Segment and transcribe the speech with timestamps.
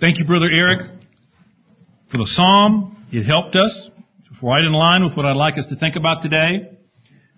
[0.00, 0.90] Thank you, Brother Eric,
[2.10, 3.06] for the psalm.
[3.12, 3.88] It helped us.
[4.18, 6.76] It's right in line with what I'd like us to think about today.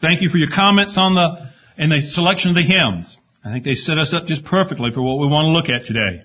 [0.00, 3.19] Thank you for your comments on the, and the selection of the hymns.
[3.45, 5.87] I think they set us up just perfectly for what we want to look at
[5.87, 6.25] today.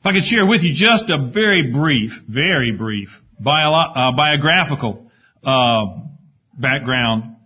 [0.00, 3.08] If I could share with you just a very brief, very brief
[3.40, 5.10] bio, uh, biographical
[5.42, 5.86] uh,
[6.58, 7.36] background.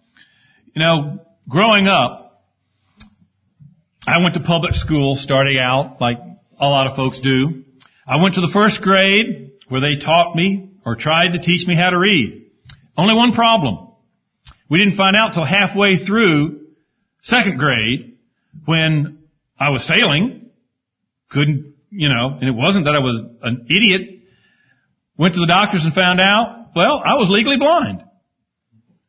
[0.74, 2.42] You know, growing up,
[4.06, 6.18] I went to public school starting out like
[6.58, 7.64] a lot of folks do.
[8.06, 11.76] I went to the first grade where they taught me or tried to teach me
[11.76, 12.50] how to read.
[12.96, 13.88] Only one problem.
[14.68, 16.66] We didn't find out till halfway through
[17.22, 18.18] second grade
[18.64, 19.24] when
[19.58, 20.50] I was failing.
[21.30, 24.22] Couldn't, you know, and it wasn't that I was an idiot.
[25.16, 28.04] Went to the doctors and found out, well, I was legally blind.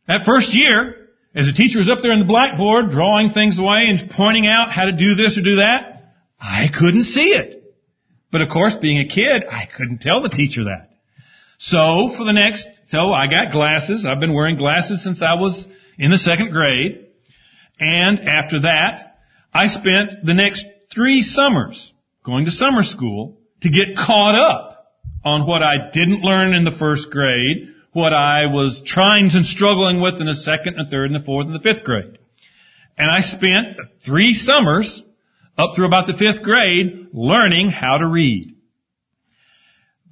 [0.07, 3.85] That first year, as the teacher was up there in the blackboard drawing things away
[3.87, 5.88] and pointing out how to do this or do that,
[6.39, 7.63] I couldn't see it.
[8.31, 10.89] But of course, being a kid, I couldn't tell the teacher that.
[11.57, 14.05] So for the next, so I got glasses.
[14.05, 15.67] I've been wearing glasses since I was
[15.97, 17.07] in the second grade.
[17.79, 19.17] And after that,
[19.53, 24.69] I spent the next three summers going to summer school to get caught up
[25.23, 30.01] on what I didn't learn in the first grade, what I was trying and struggling
[30.01, 32.17] with in the second and third and the fourth and the fifth grade.
[32.97, 35.03] And I spent three summers
[35.59, 38.55] up through about the fifth grade learning how to read.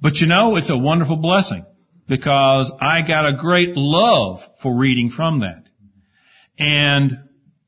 [0.00, 1.64] But you know, it's a wonderful blessing
[2.06, 5.64] because I got a great love for reading from that.
[6.58, 7.18] And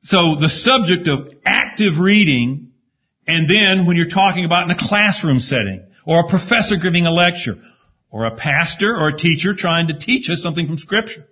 [0.03, 2.73] so the subject of active reading
[3.27, 7.11] and then when you're talking about in a classroom setting or a professor giving a
[7.11, 7.57] lecture
[8.11, 11.27] or a pastor or a teacher trying to teach us something from scripture.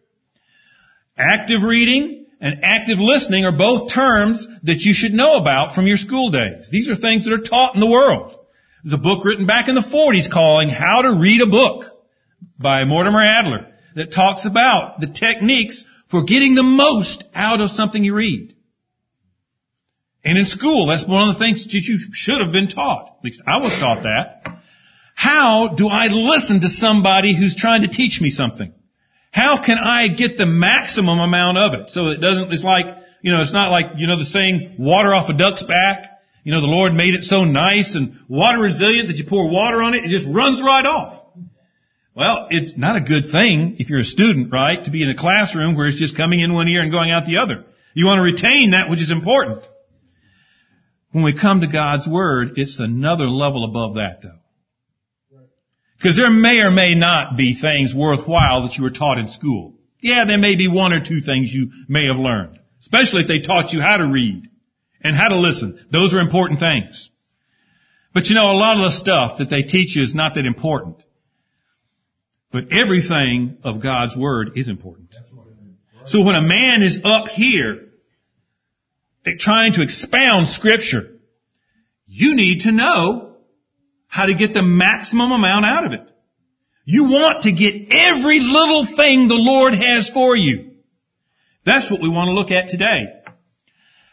[1.16, 5.96] Active reading and active listening are both terms that you should know about from your
[5.96, 6.68] school days.
[6.70, 8.38] These are things that are taught in the world.
[8.84, 11.84] There's a book written back in the 40s calling How to Read a Book
[12.58, 13.66] by Mortimer Adler
[13.96, 18.54] that talks about the techniques for getting the most out of something you read.
[20.24, 23.16] And in school, that's one of the things that you should have been taught.
[23.18, 24.60] At least I was taught that.
[25.14, 28.72] How do I listen to somebody who's trying to teach me something?
[29.30, 31.90] How can I get the maximum amount of it?
[31.90, 32.86] So it doesn't, it's like,
[33.22, 36.10] you know, it's not like, you know, the saying, water off a duck's back.
[36.44, 39.82] You know, the Lord made it so nice and water resilient that you pour water
[39.82, 41.24] on it, it just runs right off.
[42.14, 45.16] Well, it's not a good thing if you're a student, right, to be in a
[45.16, 47.64] classroom where it's just coming in one ear and going out the other.
[47.94, 49.62] You want to retain that which is important.
[51.12, 54.38] When we come to God's Word, it's another level above that though.
[55.98, 59.74] Because there may or may not be things worthwhile that you were taught in school.
[60.00, 62.58] Yeah, there may be one or two things you may have learned.
[62.80, 64.48] Especially if they taught you how to read
[65.02, 65.84] and how to listen.
[65.90, 67.10] Those are important things.
[68.14, 70.46] But you know, a lot of the stuff that they teach you is not that
[70.46, 71.02] important.
[72.52, 75.14] But everything of God's Word is important.
[76.06, 77.88] So when a man is up here
[79.38, 81.10] trying to expound Scripture,
[82.06, 83.27] you need to know
[84.08, 86.02] how to get the maximum amount out of it.
[86.84, 90.72] You want to get every little thing the Lord has for you.
[91.64, 93.04] That's what we want to look at today.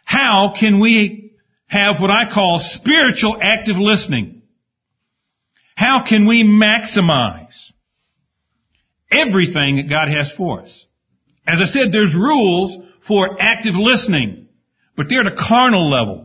[0.04, 1.32] How can we
[1.68, 4.44] have what I call spiritual active listening?
[5.76, 7.72] How can we maximize
[9.10, 10.86] everything that God has for us?
[11.48, 12.78] As I said, there's rules
[13.08, 14.48] for active listening,
[14.96, 16.25] but they're at a carnal level.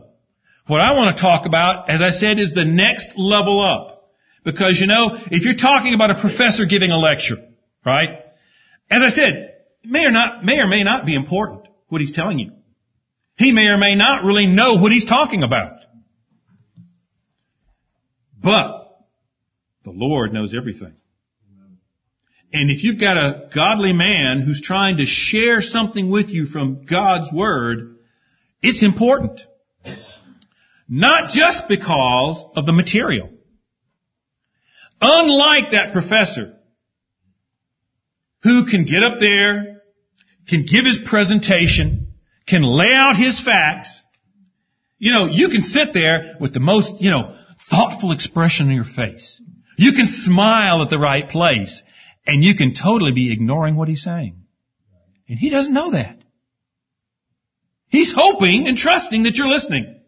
[0.71, 4.09] What I want to talk about, as I said, is the next level up.
[4.45, 7.35] Because you know, if you're talking about a professor giving a lecture,
[7.85, 8.07] right?
[8.89, 12.39] As I said, may or not, may or may not be important what he's telling
[12.39, 12.53] you.
[13.35, 15.73] He may or may not really know what he's talking about.
[18.41, 18.97] But
[19.83, 20.93] the Lord knows everything.
[22.53, 26.85] And if you've got a godly man who's trying to share something with you from
[26.85, 27.97] God's Word,
[28.61, 29.41] it's important.
[30.93, 33.29] Not just because of the material.
[34.99, 36.53] Unlike that professor
[38.43, 39.83] who can get up there,
[40.49, 42.13] can give his presentation,
[42.45, 44.03] can lay out his facts,
[44.97, 47.37] you know, you can sit there with the most, you know,
[47.69, 49.41] thoughtful expression on your face.
[49.77, 51.81] You can smile at the right place
[52.27, 54.43] and you can totally be ignoring what he's saying.
[55.29, 56.17] And he doesn't know that.
[57.87, 60.00] He's hoping and trusting that you're listening.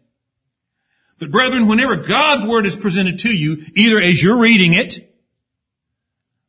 [1.18, 4.94] But brethren, whenever God's Word is presented to you, either as you're reading it,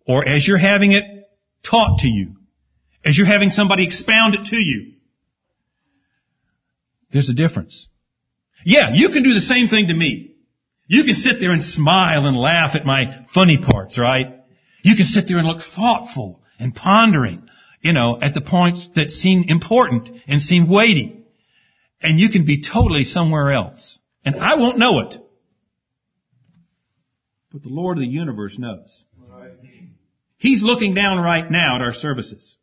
[0.08, 1.04] or as you're having it
[1.64, 2.36] taught to you,
[3.04, 4.94] as you're having somebody expound it to you,
[7.12, 7.88] there's a difference.
[8.66, 10.36] Yeah, you can do the same thing to me.
[10.88, 14.40] You can sit there and smile and laugh at my funny parts, right?
[14.84, 17.48] You can sit there and look thoughtful and pondering,
[17.82, 21.24] you know, at the points that seem important and seem weighty.
[22.02, 24.00] And you can be totally somewhere else.
[24.26, 25.18] And I won't know it.
[27.52, 29.06] But the Lord of the universe knows.
[30.38, 32.58] He's looking down right now at our services.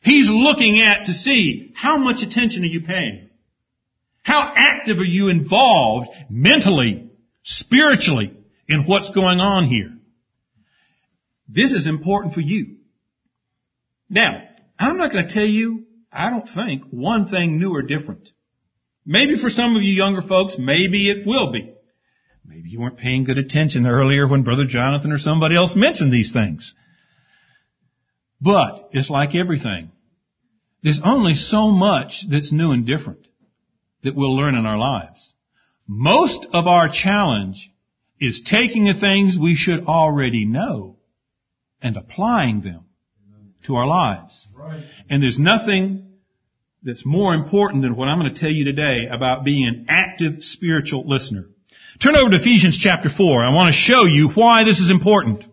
[0.00, 3.28] He's looking at to see how much attention are you paying?
[4.22, 7.10] How active are you involved mentally,
[7.42, 8.32] spiritually
[8.68, 9.92] in what's going on here?
[11.48, 12.76] This is important for you.
[14.08, 14.42] Now,
[14.78, 18.30] I'm not going to tell you, I don't think, one thing new or different.
[19.06, 21.72] Maybe for some of you younger folks, maybe it will be.
[22.44, 26.32] Maybe you weren't paying good attention earlier when Brother Jonathan or somebody else mentioned these
[26.32, 26.74] things.
[28.40, 29.92] But it's like everything.
[30.82, 33.26] There's only so much that's new and different
[34.02, 35.34] that we'll learn in our lives.
[35.86, 37.70] Most of our challenge
[38.20, 40.98] is taking the things we should already know
[41.80, 42.84] and applying them
[43.66, 44.46] to our lives.
[44.54, 44.84] Right.
[45.08, 46.05] And there's nothing
[46.86, 50.44] that's more important than what I'm going to tell you today about being an active
[50.44, 51.46] spiritual listener.
[52.00, 53.44] Turn over to Ephesians chapter 4.
[53.44, 55.44] I want to show you why this is important.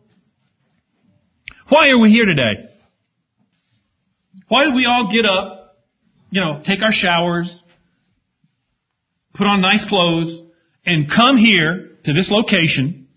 [1.69, 2.69] Why are we here today?
[4.47, 5.75] Why do we all get up,
[6.29, 7.63] you know, take our showers,
[9.33, 10.43] put on nice clothes,
[10.85, 13.07] and come here to this location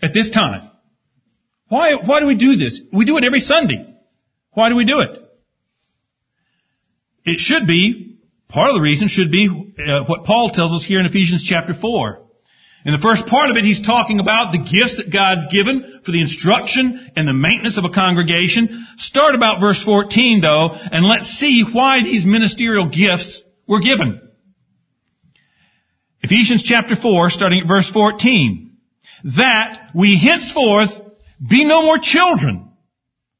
[0.00, 0.70] at this time.
[1.68, 2.80] Why, why do we do this?
[2.90, 3.94] We do it every Sunday.
[4.52, 5.29] Why do we do it?
[7.24, 8.18] It should be,
[8.48, 11.74] part of the reason should be uh, what Paul tells us here in Ephesians chapter
[11.74, 12.26] 4.
[12.82, 16.12] In the first part of it, he's talking about the gifts that God's given for
[16.12, 18.86] the instruction and the maintenance of a congregation.
[18.96, 24.20] Start about verse 14 though, and let's see why these ministerial gifts were given.
[26.22, 28.78] Ephesians chapter 4, starting at verse 14.
[29.36, 30.90] That we henceforth
[31.46, 32.70] be no more children,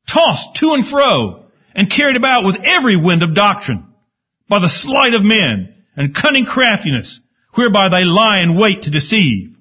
[0.06, 3.86] tossed to and fro, and carried about with every wind of doctrine,
[4.48, 7.20] by the sleight of men, and cunning craftiness,
[7.54, 9.56] whereby they lie in wait to deceive.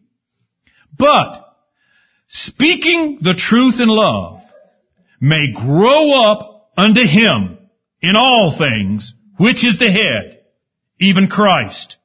[0.98, 1.46] But,
[2.28, 4.42] speaking the truth in love,
[5.22, 7.58] may grow up unto him
[8.02, 10.42] in all things, which is the head,
[11.00, 11.98] even Christ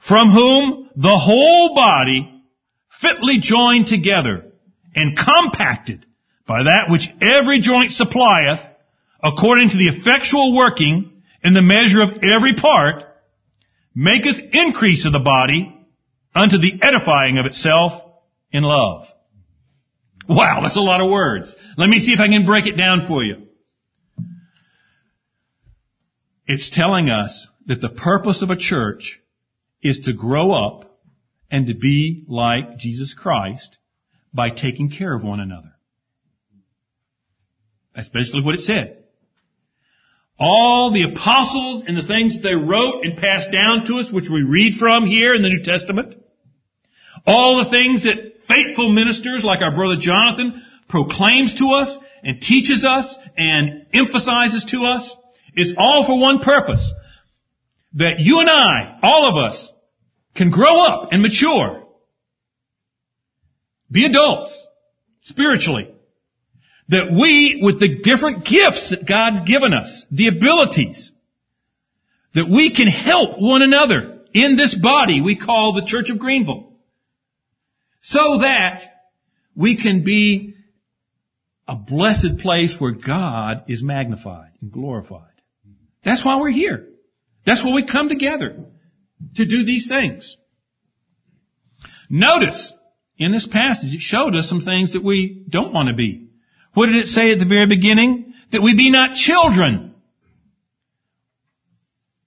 [0.00, 2.42] from whom the whole body
[3.00, 4.52] fitly joined together
[4.94, 6.04] and compacted
[6.46, 8.60] by that which every joint supplieth
[9.22, 13.04] according to the effectual working in the measure of every part
[13.94, 15.76] maketh increase of the body
[16.34, 18.02] unto the edifying of itself
[18.52, 19.06] in love.
[20.28, 21.54] Wow, that's a lot of words.
[21.76, 23.46] Let me see if I can break it down for you.
[26.46, 29.20] It's telling us that the purpose of a church
[29.82, 31.00] is to grow up
[31.50, 33.78] and to be like Jesus Christ
[34.32, 35.72] by taking care of one another.
[37.94, 38.99] That's basically what it said.
[40.40, 44.42] All the apostles and the things they wrote and passed down to us, which we
[44.42, 46.14] read from here in the New Testament,
[47.26, 52.86] all the things that faithful ministers like our brother Jonathan proclaims to us and teaches
[52.86, 55.14] us and emphasizes to us,
[55.54, 56.92] is all for one purpose
[57.94, 59.72] that you and I, all of us,
[60.34, 61.84] can grow up and mature.
[63.90, 64.66] Be adults,
[65.20, 65.92] spiritually.
[66.90, 71.12] That we, with the different gifts that God's given us, the abilities,
[72.34, 76.72] that we can help one another in this body we call the Church of Greenville.
[78.02, 78.82] So that
[79.54, 80.54] we can be
[81.68, 85.28] a blessed place where God is magnified and glorified.
[86.04, 86.88] That's why we're here.
[87.44, 88.64] That's why we come together
[89.36, 90.36] to do these things.
[92.08, 92.72] Notice,
[93.18, 96.29] in this passage, it showed us some things that we don't want to be.
[96.74, 98.34] What did it say at the very beginning?
[98.52, 99.94] That we be not children.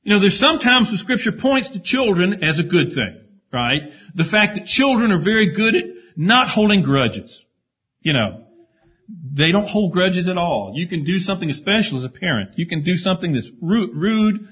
[0.03, 3.21] You know, there's sometimes the scripture points to children as a good thing,
[3.51, 3.81] right?
[4.15, 5.83] The fact that children are very good at
[6.17, 7.45] not holding grudges.
[8.01, 8.43] You know,
[9.07, 10.73] they don't hold grudges at all.
[10.75, 12.57] You can do something, especially as a parent.
[12.57, 14.47] You can do something that's rude,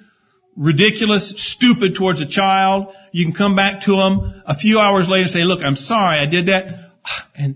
[0.56, 2.94] ridiculous, stupid towards a child.
[3.12, 6.18] You can come back to them a few hours later and say, look, I'm sorry
[6.18, 6.92] I did that.
[7.36, 7.56] And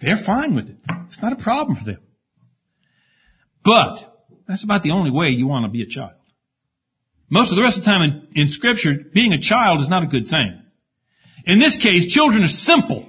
[0.00, 0.76] they're fine with it.
[1.14, 2.00] It's not a problem for them.
[3.64, 4.00] But
[4.48, 6.10] that's about the only way you want to be a child.
[7.30, 10.02] Most of the rest of the time in, in scripture, being a child is not
[10.02, 10.60] a good thing.
[11.46, 13.06] In this case, children are simple.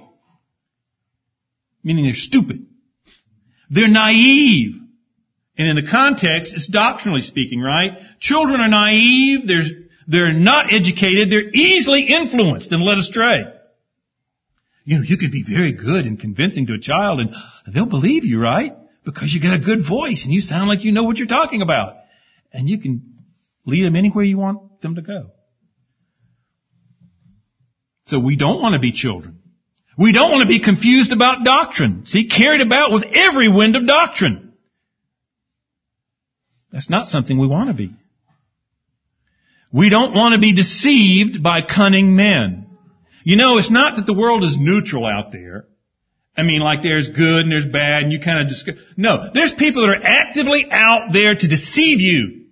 [1.82, 2.66] Meaning they're stupid.
[3.70, 4.76] They're naive.
[5.58, 7.98] And in the context, it's doctrinally speaking, right?
[8.20, 9.48] Children are naive.
[9.48, 9.72] There's
[10.06, 11.28] They're not educated.
[11.28, 13.52] They're easily influenced and led astray.
[14.86, 17.34] You know, you could be very good and convincing to a child and
[17.74, 18.72] they'll believe you, right?
[19.04, 21.60] Because you got a good voice and you sound like you know what you're talking
[21.60, 21.96] about.
[22.52, 23.02] And you can
[23.66, 25.32] lead them anywhere you want them to go.
[28.06, 29.40] So we don't want to be children.
[29.98, 32.06] We don't want to be confused about doctrine.
[32.06, 34.52] See, carried about with every wind of doctrine.
[36.70, 37.90] That's not something we want to be.
[39.72, 42.65] We don't want to be deceived by cunning men.
[43.26, 45.66] You know, it's not that the world is neutral out there.
[46.36, 49.52] I mean, like there's good and there's bad and you kind of just, no, there's
[49.52, 52.44] people that are actively out there to deceive you.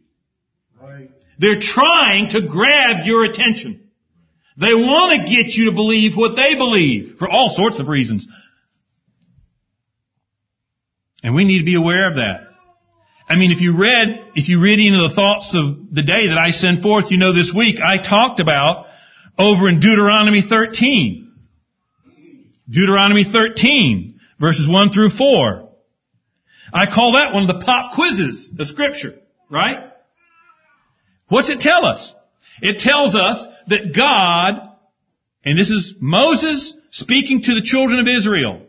[0.82, 1.12] Right.
[1.38, 3.88] They're trying to grab your attention.
[4.56, 8.26] They want to get you to believe what they believe for all sorts of reasons.
[11.22, 12.48] And we need to be aware of that.
[13.28, 16.36] I mean, if you read, if you read into the thoughts of the day that
[16.36, 18.86] I send forth, you know this week I talked about
[19.38, 21.32] over in Deuteronomy 13.
[22.68, 25.68] Deuteronomy 13, verses 1 through 4.
[26.72, 29.18] I call that one of the pop quizzes of scripture,
[29.50, 29.90] right?
[31.28, 32.12] What's it tell us?
[32.62, 34.70] It tells us that God,
[35.44, 38.62] and this is Moses speaking to the children of Israel,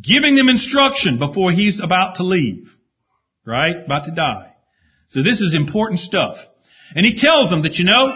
[0.00, 2.74] giving them instruction before he's about to leave,
[3.44, 3.76] right?
[3.84, 4.52] About to die.
[5.08, 6.38] So this is important stuff.
[6.94, 8.14] And he tells them that, you know,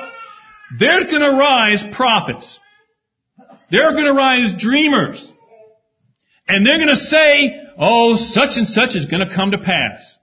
[0.79, 2.59] there's gonna rise prophets.
[3.71, 5.31] There are gonna rise dreamers.
[6.47, 10.19] And they're gonna say, oh, such and such is gonna come to pass.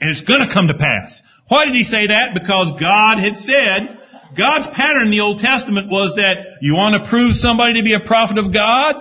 [0.00, 1.22] And it's gonna come to pass.
[1.48, 2.34] Why did he say that?
[2.34, 3.98] Because God had said
[4.36, 7.94] God's pattern in the Old Testament was that you want to prove somebody to be
[7.94, 8.96] a prophet of God?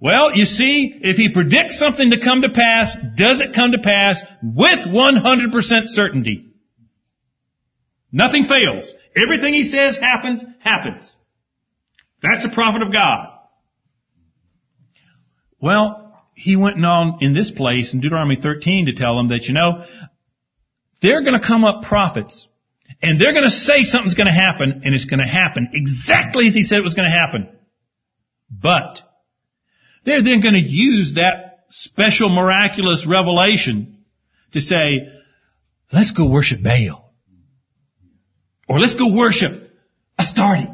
[0.00, 3.78] Well, you see, if he predicts something to come to pass, does it come to
[3.78, 5.52] pass with 100%
[5.86, 6.46] certainty?
[8.10, 8.92] Nothing fails.
[9.16, 11.14] Everything he says happens, happens.
[12.22, 13.28] That's a prophet of God.
[15.60, 19.54] Well, he went on in this place in Deuteronomy 13 to tell them that, you
[19.54, 19.84] know,
[21.00, 22.48] they're going to come up prophets
[23.00, 26.48] and they're going to say something's going to happen, and it's going to happen exactly
[26.48, 27.48] as he said it was going to happen.
[28.50, 29.00] But
[30.04, 34.04] they're then going to use that special miraculous revelation
[34.52, 35.08] to say,
[35.92, 37.01] let's go worship Baal.
[38.68, 39.70] Or let's go worship
[40.18, 40.68] Astarte.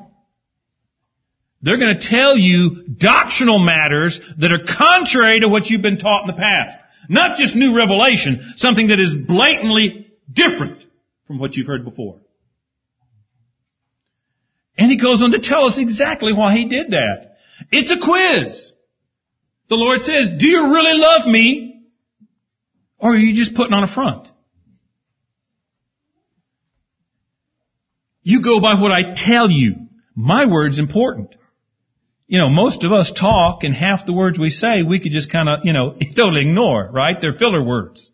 [1.62, 6.22] They're going to tell you doctrinal matters that are contrary to what you've been taught
[6.22, 6.78] in the past.
[7.08, 10.84] Not just new revelation, something that is blatantly different
[11.26, 12.20] from what you've heard before.
[14.76, 17.38] And he goes on to tell us exactly why he did that.
[17.72, 18.72] It's a quiz.
[19.68, 21.82] The Lord says, do you really love me?
[22.98, 24.28] Or are you just putting on a front?
[28.28, 29.86] You go by what I tell you.
[30.14, 31.34] My word's important.
[32.26, 35.32] You know, most of us talk and half the words we say we could just
[35.32, 37.16] kind of, you know, totally ignore, right?
[37.18, 38.10] They're filler words.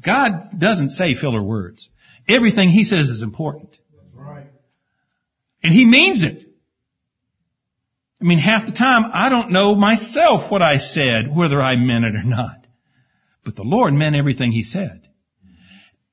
[0.00, 1.90] God doesn't say filler words.
[2.28, 3.76] Everything He says is important.
[4.14, 4.46] Right.
[5.64, 6.44] And He means it.
[8.20, 12.04] I mean, half the time I don't know myself what I said, whether I meant
[12.04, 12.68] it or not.
[13.44, 15.08] But the Lord meant everything He said.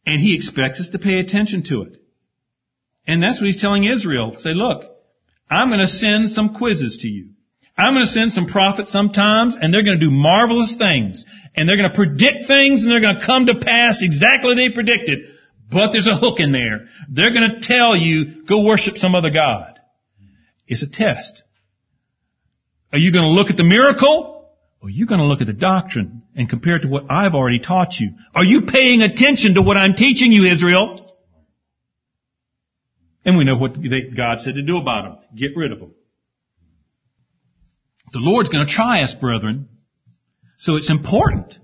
[0.08, 2.00] And He expects us to pay attention to it.
[3.08, 4.36] And that's what He's telling Israel.
[4.39, 4.86] Say, look,
[5.50, 7.29] I'm going to send some quizzes to you.
[7.77, 11.25] I'm going to send some prophets sometimes, and they're going to do marvelous things.
[11.55, 14.70] And they're going to predict things, and they're going to come to pass exactly they
[14.70, 15.20] predicted.
[15.72, 16.88] But there's a hook in there.
[17.10, 19.79] They're going to tell you, go worship some other God.
[20.67, 21.43] It's a test.
[22.93, 24.50] Are you going to look at the miracle?
[24.81, 27.36] Or are you going to look at the doctrine and compare it to what I've
[27.36, 28.12] already taught you?
[28.34, 31.11] Are you paying attention to what I'm teaching you, Israel?
[33.24, 33.75] And we know what
[34.16, 35.18] God said to do about them.
[35.36, 35.94] Get rid of them.
[38.13, 39.70] The Lord's going to try us, brethren.
[40.58, 41.58] So it's important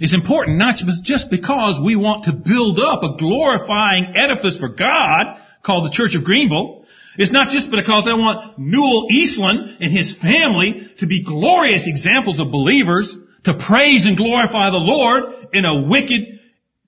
[0.00, 5.38] It's important not just because we want to build up a glorifying edifice for God
[5.64, 6.84] called the Church of Greenville.
[7.16, 12.40] It's not just because I want Newell Eastland and his family to be glorious examples
[12.40, 16.40] of believers to praise and glorify the Lord in a wicked,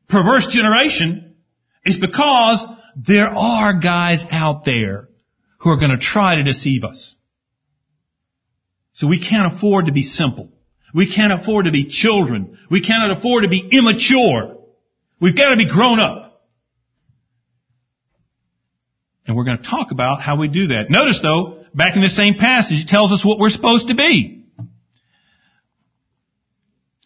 [0.09, 1.37] perverse generation.
[1.85, 2.67] It's because
[2.97, 5.09] there are guys out there
[5.59, 7.15] who are going to try to deceive us.
[8.95, 10.51] So we can't afford to be simple.
[10.95, 12.59] We can't afford to be children.
[12.71, 14.57] We cannot afford to be immature.
[15.21, 16.43] We've got to be grown up.
[19.27, 20.89] And we're going to talk about how we do that.
[20.89, 24.45] Notice though, back in the same passage, it tells us what we're supposed to be.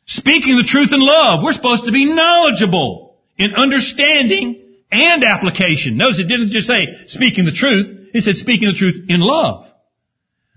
[0.07, 5.97] Speaking the truth in love, we're supposed to be knowledgeable in understanding and application.
[5.97, 8.11] Notice it didn't just say speaking the truth.
[8.13, 9.67] It said speaking the truth in love.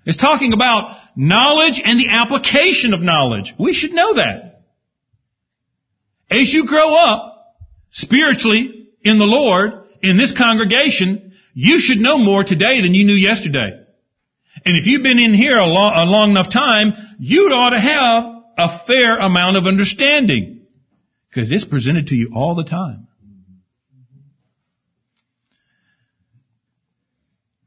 [0.05, 3.53] It's talking about knowledge and the application of knowledge.
[3.59, 4.63] We should know that.
[6.29, 7.55] As you grow up
[7.91, 9.71] spiritually in the Lord,
[10.01, 13.79] in this congregation, you should know more today than you knew yesterday.
[14.65, 17.79] And if you've been in here a long, a long enough time, you ought to
[17.79, 20.65] have a fair amount of understanding.
[21.29, 23.07] Because it's presented to you all the time.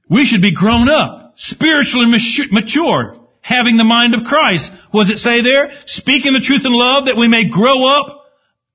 [0.08, 2.06] We should be grown up, spiritually
[2.50, 4.70] mature, having the mind of Christ.
[4.92, 5.70] Does it say there?
[5.86, 8.24] Speaking the truth in love that we may grow up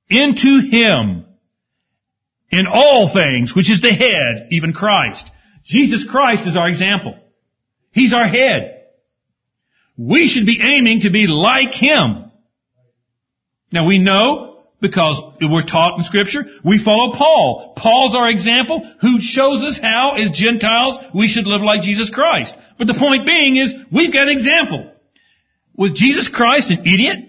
[0.10, 1.26] into Him
[2.52, 5.30] in all things, which is the head, even Christ.
[5.64, 7.18] Jesus Christ is our example.
[7.92, 8.84] He's our head.
[9.98, 12.32] We should be aiming to be like Him.
[13.72, 14.51] Now we know
[14.82, 16.44] because we're taught in scripture.
[16.66, 17.74] We follow Paul.
[17.78, 22.56] Paul's our example who shows us how as Gentiles we should live like Jesus Christ.
[22.78, 24.92] But the point being is we've got an example.
[25.76, 27.20] Was Jesus Christ an idiot?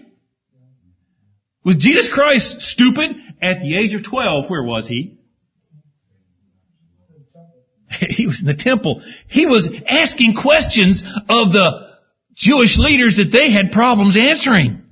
[1.63, 3.11] Was Jesus Christ stupid?
[3.41, 5.17] At the age of 12, where was he?
[8.09, 9.01] He was in the temple.
[9.27, 11.89] He was asking questions of the
[12.35, 14.82] Jewish leaders that they had problems answering.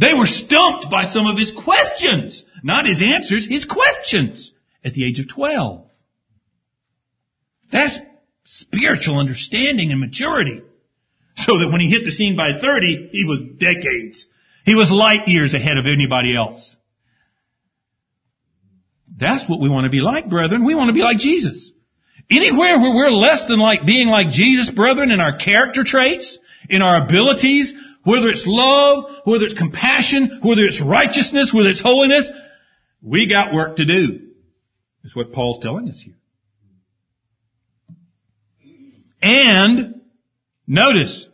[0.00, 2.42] They were stumped by some of his questions.
[2.62, 4.50] Not his answers, his questions
[4.82, 5.86] at the age of 12.
[7.70, 7.98] That's
[8.44, 10.62] spiritual understanding and maturity.
[11.36, 14.26] So that when he hit the scene by 30, he was decades.
[14.64, 16.76] He was light years ahead of anybody else.
[19.18, 20.64] That's what we want to be like, brethren.
[20.64, 21.72] We want to be like Jesus.
[22.30, 26.38] Anywhere where we're less than like being like Jesus, brethren, in our character traits,
[26.70, 27.74] in our abilities,
[28.10, 32.30] whether it's love, whether it's compassion, whether it's righteousness, whether it's holiness,
[33.02, 34.30] we got work to do.
[35.02, 36.16] That's what Paul's telling us here.
[39.22, 40.00] And
[40.66, 41.28] notice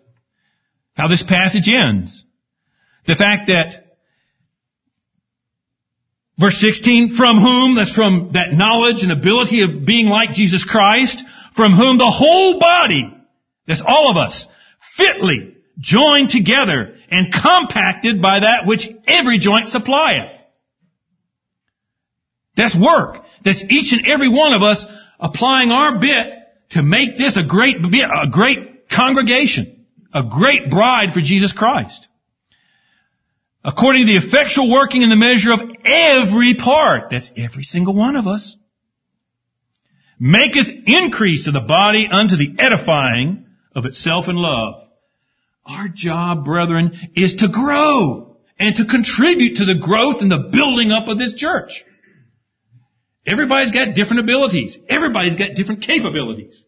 [0.95, 2.25] how this passage ends.
[3.07, 3.85] The fact that
[6.39, 11.25] Verse 16, from whom, that's from that knowledge and ability of being like Jesus Christ,
[11.55, 13.11] from whom the whole body,
[13.67, 14.47] that's all of us,
[14.99, 20.33] fitly joined together and compacted by that which every joint supplieth.
[22.57, 23.23] That's work.
[23.45, 24.85] That's each and every one of us
[25.21, 26.35] applying our bit
[26.71, 32.09] to make this a great, a great congregation, a great bride for Jesus Christ.
[33.63, 38.17] According to the effectual working in the measure of every part, that's every single one
[38.17, 38.57] of us,
[40.19, 44.86] maketh increase of the body unto the edifying of itself in love.
[45.67, 50.93] Our job, brethren, is to grow and to contribute to the growth and the building
[50.93, 51.85] up of this church.
[53.27, 54.79] Everybody's got different abilities.
[54.89, 56.63] Everybody's got different capabilities.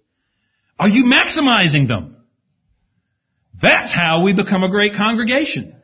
[0.78, 2.16] Are you maximizing them?
[3.60, 5.80] That's how we become a great congregation.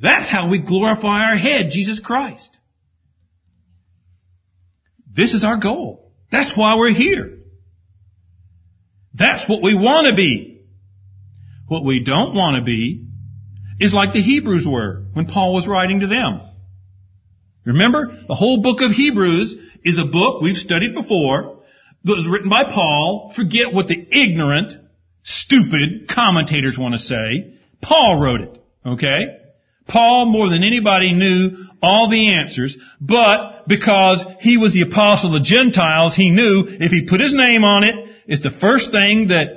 [0.00, 2.56] That's how we glorify our head, Jesus Christ.
[5.14, 6.12] This is our goal.
[6.30, 7.38] That's why we're here.
[9.14, 10.55] That's what we want to be.
[11.66, 13.06] What we don't want to be
[13.80, 16.40] is like the Hebrews were when Paul was writing to them.
[17.64, 21.62] Remember, the whole book of Hebrews is a book we've studied before
[22.04, 23.32] that was written by Paul.
[23.34, 24.72] Forget what the ignorant,
[25.24, 27.58] stupid commentators want to say.
[27.82, 28.62] Paul wrote it.
[28.86, 29.38] Okay?
[29.88, 35.42] Paul, more than anybody, knew all the answers, but because he was the apostle of
[35.42, 37.94] the Gentiles, he knew if he put his name on it,
[38.26, 39.55] it's the first thing that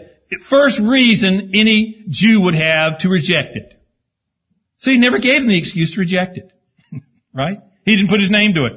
[0.49, 3.73] first reason any Jew would have to reject it.
[4.77, 6.51] So he never gave them the excuse to reject it.
[7.33, 7.59] right?
[7.83, 8.73] He didn't put his name to it.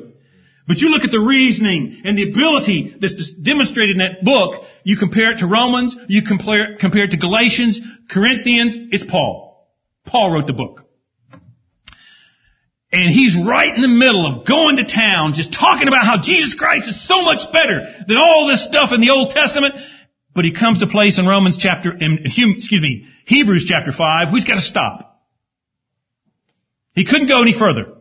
[0.66, 4.96] But you look at the reasoning and the ability that's demonstrated in that book, you
[4.96, 9.68] compare it to Romans, you compare, compare it to Galatians, Corinthians, it's Paul.
[10.06, 10.86] Paul wrote the book.
[12.92, 16.52] And he's right in the middle of going to town, just talking about how Jesus
[16.54, 19.74] Christ is so much better than all this stuff in the Old Testament.
[20.34, 24.44] But he comes to place in Romans chapter, in, excuse me, Hebrews chapter 5, he's
[24.44, 25.20] got to stop.
[26.94, 27.94] He couldn't go any further.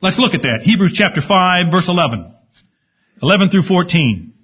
[0.00, 0.60] Let's look at that.
[0.62, 2.32] Hebrews chapter 5 verse 11.
[3.22, 4.34] 11 through 14.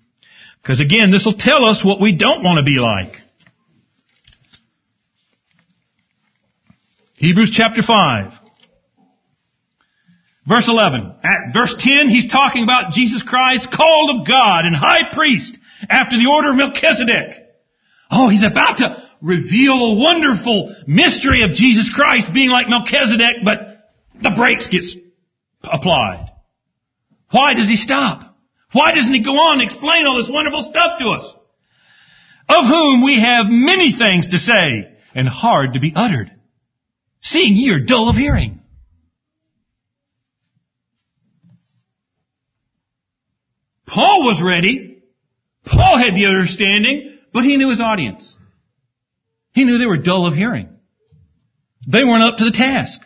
[0.63, 3.15] Because again, this will tell us what we don't want to be like.
[7.15, 8.33] Hebrews chapter 5.
[10.49, 11.15] Verse 11.
[11.23, 16.17] At verse 10, he's talking about Jesus Christ, called of God and high priest after
[16.17, 17.37] the order of Melchizedek.
[18.11, 23.59] Oh, he's about to reveal a wonderful mystery of Jesus Christ being like Melchizedek, but
[24.21, 24.97] the brakes gets
[25.63, 26.31] applied.
[27.31, 28.37] Why does he stop?
[28.73, 31.37] Why doesn't he go on and explain all this wonderful stuff to us?
[32.49, 36.31] Of whom we have many things to say and hard to be uttered,
[37.21, 38.61] seeing ye are dull of hearing.
[43.87, 44.90] Paul was ready.
[45.71, 48.37] Paul had the understanding, but he knew his audience.
[49.53, 50.69] He knew they were dull of hearing.
[51.87, 53.01] They weren't up to the task.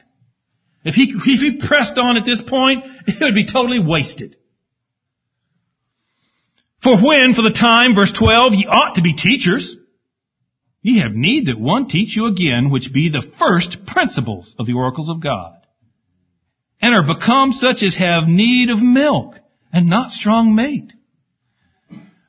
[0.85, 4.37] If he, if he pressed on at this point, it would be totally wasted.
[6.83, 9.77] For when, for the time, verse 12, ye ought to be teachers,
[10.83, 14.75] ye have need that one teach you again, which be the first principles of the
[14.75, 15.55] oracles of God,
[16.83, 19.37] and are become such as have need of milk,
[19.73, 20.93] and not strong meat.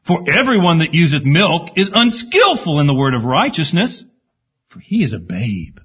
[0.05, 4.03] For everyone that useth milk is unskillful in the word of righteousness,
[4.67, 5.79] for he is a babe.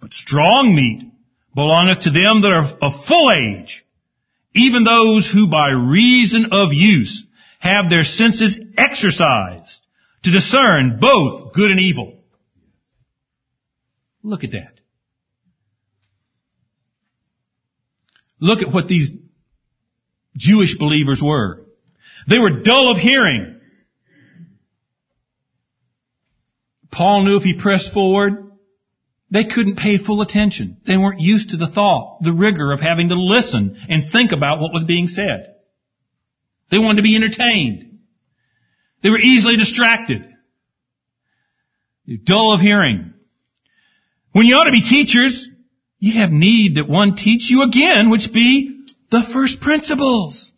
[0.00, 1.12] But strong meat
[1.54, 3.84] belongeth to them that are of full age,
[4.54, 7.26] even those who by reason of use
[7.60, 9.82] have their senses exercised
[10.24, 12.18] to discern both good and evil.
[14.22, 14.80] Look at that.
[18.40, 19.12] Look at what these
[20.36, 21.66] Jewish believers were.
[22.28, 23.60] They were dull of hearing.
[26.90, 28.50] Paul knew if he pressed forward,
[29.30, 30.78] they couldn't pay full attention.
[30.86, 34.60] They weren't used to the thought, the rigor of having to listen and think about
[34.60, 35.54] what was being said.
[36.70, 38.00] They wanted to be entertained.
[39.02, 40.26] They were easily distracted.
[42.04, 43.14] You're dull of hearing.
[44.32, 45.48] When you ought to be teachers,
[45.98, 50.52] you have need that one teach you again, which be the first principles.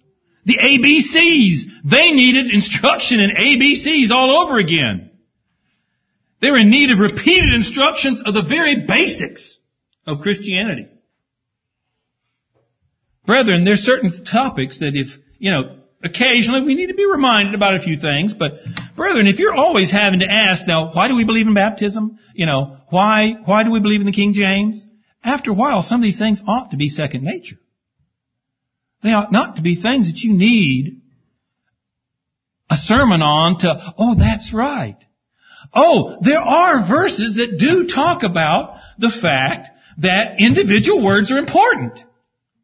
[0.45, 1.91] The ABCs.
[1.91, 5.11] They needed instruction in ABCs all over again.
[6.41, 9.59] They were in need of repeated instructions of the very basics
[10.07, 10.89] of Christianity.
[13.25, 17.77] Brethren, there's certain topics that if, you know, occasionally we need to be reminded about
[17.77, 18.55] a few things, but
[18.97, 22.19] brethren, if you're always having to ask, now, why do we believe in baptism?
[22.35, 24.85] You know, why, why do we believe in the King James?
[25.23, 27.59] After a while, some of these things ought to be second nature.
[29.03, 31.01] They ought not to be things that you need
[32.71, 34.97] a sermon on to, oh, that's right.
[35.75, 41.99] Oh, there are verses that do talk about the fact that individual words are important.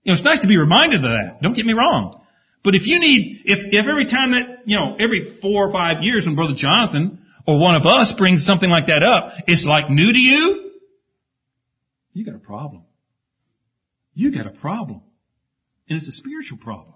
[0.02, 1.42] You know, it's nice to be reminded of that.
[1.42, 2.18] Don't get me wrong.
[2.64, 6.02] But if you need, if, if every time that, you know, every four or five
[6.02, 9.90] years when Brother Jonathan or one of us brings something like that up, it's like
[9.90, 10.72] new to you,
[12.12, 12.84] you got a problem.
[14.14, 15.02] You got a problem.
[15.88, 16.94] And it's a spiritual problem.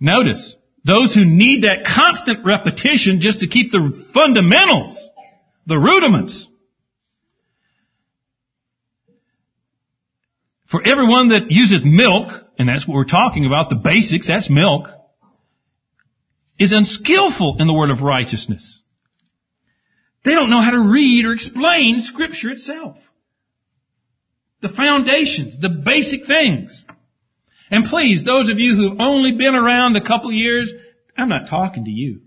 [0.00, 5.08] Notice, those who need that constant repetition just to keep the fundamentals,
[5.66, 6.48] the rudiments,
[10.68, 14.88] For everyone that useth milk, and that's what we're talking about, the basics, that's milk,
[16.58, 18.82] is unskillful in the word of righteousness.
[20.24, 22.98] They don't know how to read or explain scripture itself.
[24.60, 26.84] The foundations, the basic things.
[27.70, 30.72] And please, those of you who've only been around a couple years,
[31.16, 32.20] I'm not talking to you.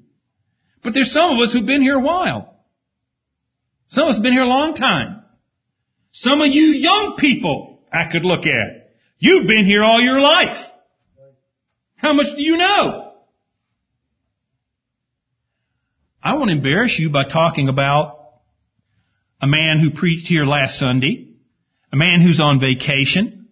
[0.84, 2.56] But there's some of us who've been here a while.
[3.90, 5.24] Some of us have been here a long time.
[6.12, 8.94] Some of you young people I could look at.
[9.20, 10.58] You've been here all your life.
[11.96, 13.14] How much do you know?
[16.24, 18.18] I won't embarrass you by talking about
[19.42, 21.31] a man who preached here last Sunday,
[21.92, 23.50] a man who's on vacation,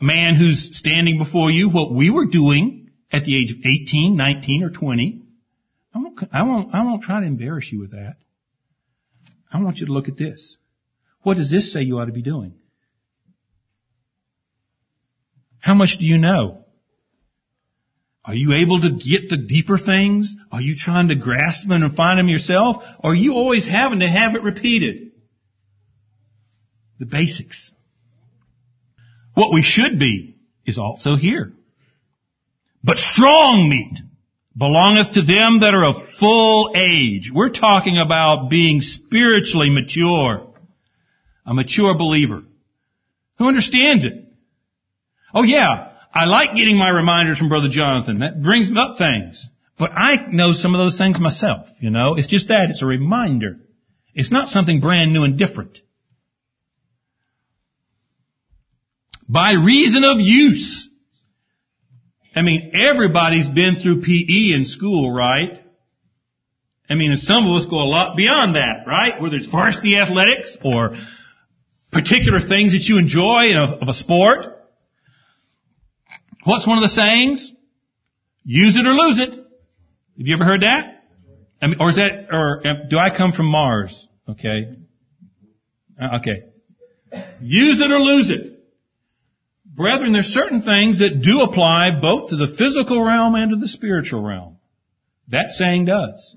[0.00, 4.16] a man who's standing before you, what we were doing at the age of 18,
[4.16, 5.22] 19, or 20.
[5.94, 8.16] I won't, I won't, I won't try to embarrass you with that.
[9.52, 10.56] I want you to look at this.
[11.22, 12.54] What does this say you ought to be doing?
[15.58, 16.64] How much do you know?
[18.24, 20.34] Are you able to get the deeper things?
[20.50, 22.82] Are you trying to grasp them and find them yourself?
[23.00, 25.11] Or are you always having to have it repeated?
[27.02, 27.72] The basics.
[29.34, 31.52] What we should be is also here.
[32.84, 33.98] But strong meat
[34.56, 37.32] belongeth to them that are of full age.
[37.34, 40.46] We're talking about being spiritually mature.
[41.44, 42.44] A mature believer
[43.36, 44.12] who understands it.
[45.34, 48.20] Oh yeah, I like getting my reminders from Brother Jonathan.
[48.20, 49.48] That brings up things.
[49.76, 52.14] But I know some of those things myself, you know.
[52.14, 52.70] It's just that.
[52.70, 53.56] It's a reminder.
[54.14, 55.80] It's not something brand new and different.
[59.28, 60.88] By reason of use.
[62.34, 65.58] I mean, everybody's been through PE in school, right?
[66.88, 69.20] I mean, some of us go a lot beyond that, right?
[69.20, 70.96] Whether it's varsity athletics or
[71.90, 74.46] particular things that you enjoy of, of a sport.
[76.44, 77.52] What's one of the sayings?
[78.44, 79.30] Use it or lose it.
[79.34, 81.04] Have you ever heard that?
[81.60, 84.08] I mean, or is that, or do I come from Mars?
[84.28, 84.76] Okay.
[86.00, 86.44] Uh, okay.
[87.40, 88.51] Use it or lose it.
[89.74, 93.68] Brethren, there's certain things that do apply both to the physical realm and to the
[93.68, 94.58] spiritual realm.
[95.28, 96.36] That saying does.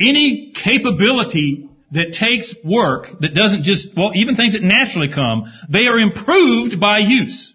[0.00, 5.86] Any capability that takes work that doesn't just, well, even things that naturally come, they
[5.86, 7.54] are improved by use.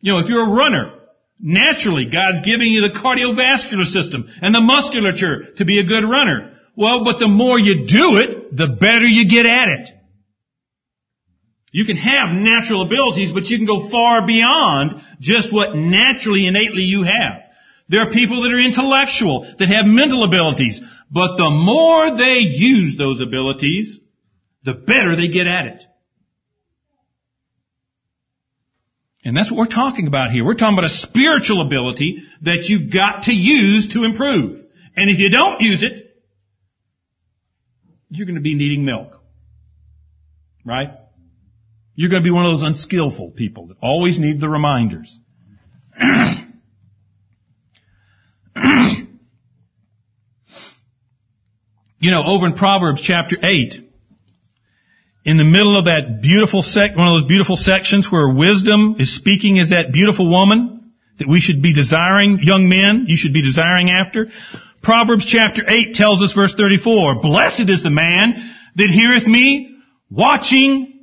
[0.00, 0.92] You know, if you're a runner,
[1.40, 6.52] naturally God's giving you the cardiovascular system and the musculature to be a good runner.
[6.76, 9.88] Well, but the more you do it, the better you get at it.
[11.74, 16.82] You can have natural abilities, but you can go far beyond just what naturally, innately
[16.82, 17.42] you have.
[17.88, 22.96] There are people that are intellectual, that have mental abilities, but the more they use
[22.96, 23.98] those abilities,
[24.62, 25.84] the better they get at it.
[29.24, 30.44] And that's what we're talking about here.
[30.44, 34.60] We're talking about a spiritual ability that you've got to use to improve.
[34.96, 36.14] And if you don't use it,
[38.10, 39.20] you're going to be needing milk.
[40.64, 40.90] Right?
[41.96, 45.18] You're going to be one of those unskillful people that always need the reminders.
[52.00, 53.74] you know, over in Proverbs chapter 8,
[55.24, 59.14] in the middle of that beautiful sec, one of those beautiful sections where wisdom is
[59.14, 63.40] speaking as that beautiful woman that we should be desiring, young men, you should be
[63.40, 64.26] desiring after.
[64.82, 69.76] Proverbs chapter 8 tells us verse 34, Blessed is the man that heareth me,
[70.10, 70.93] watching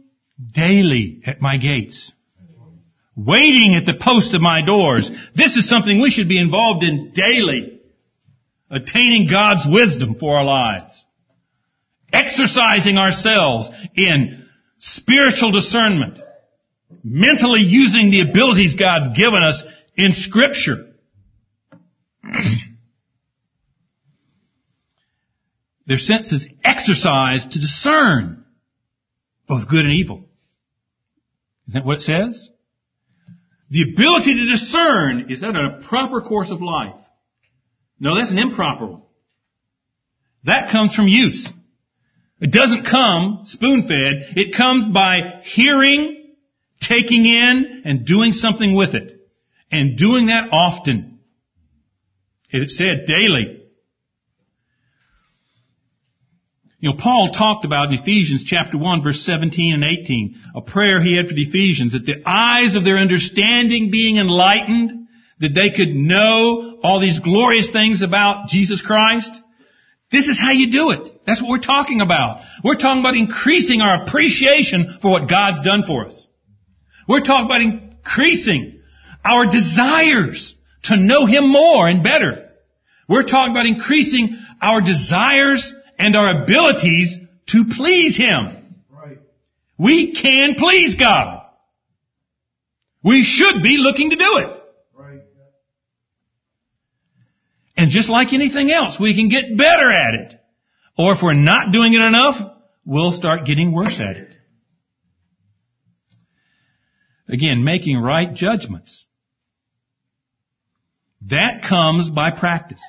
[0.54, 2.12] daily at my gates,
[3.15, 5.12] waiting at the post of my doors.
[5.36, 7.82] This is something we should be involved in daily,
[8.69, 11.06] attaining God's wisdom for our lives,
[12.12, 14.47] exercising ourselves in
[14.80, 16.19] spiritual discernment,
[17.04, 19.63] mentally using the abilities God's given us
[19.95, 20.88] in scripture.
[25.88, 28.45] Their senses exercised to discern
[29.47, 30.30] both good and evil.
[31.67, 32.50] Isn't that what it says?
[33.69, 36.95] The ability to discern, is that a proper course of life?
[38.00, 39.02] No, that's an improper one.
[40.43, 41.50] That comes from use.
[42.39, 44.34] It doesn't come spoon-fed.
[44.36, 46.34] It comes by hearing,
[46.82, 49.19] taking in, and doing something with it.
[49.71, 51.19] And doing that often.
[52.50, 53.61] It said daily.
[56.82, 61.02] You know, Paul talked about in Ephesians chapter 1 verse 17 and 18, a prayer
[61.02, 65.08] he had for the Ephesians, that the eyes of their understanding being enlightened,
[65.39, 69.32] that they could know all these glorious things about Jesus Christ.
[70.12, 71.08] This is how you do it.
[71.28, 72.41] That's what we're talking about.
[72.63, 76.28] We're talking about increasing our appreciation for what God's done for us.
[77.08, 78.82] We're talking about increasing
[79.24, 82.50] our desires to know Him more and better.
[83.08, 88.76] We're talking about increasing our desires and our abilities to please Him.
[88.90, 89.20] Right.
[89.78, 91.44] We can please God.
[93.04, 94.64] We should be looking to do it.
[94.96, 95.22] Right.
[97.78, 100.34] And just like anything else, we can get better at it.
[100.98, 102.36] Or if we're not doing it enough,
[102.86, 104.36] we'll start getting worse at it.
[107.28, 109.06] Again, making right judgments.
[111.30, 112.82] That comes by practice.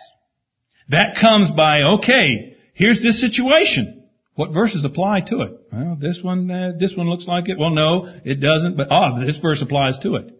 [0.88, 4.04] That comes by, okay, here's this situation.
[4.34, 5.52] What verses apply to it?
[5.70, 7.58] Well, this one, uh, this one looks like it.
[7.58, 10.32] Well, no, it doesn't, but ah, this verse applies to it.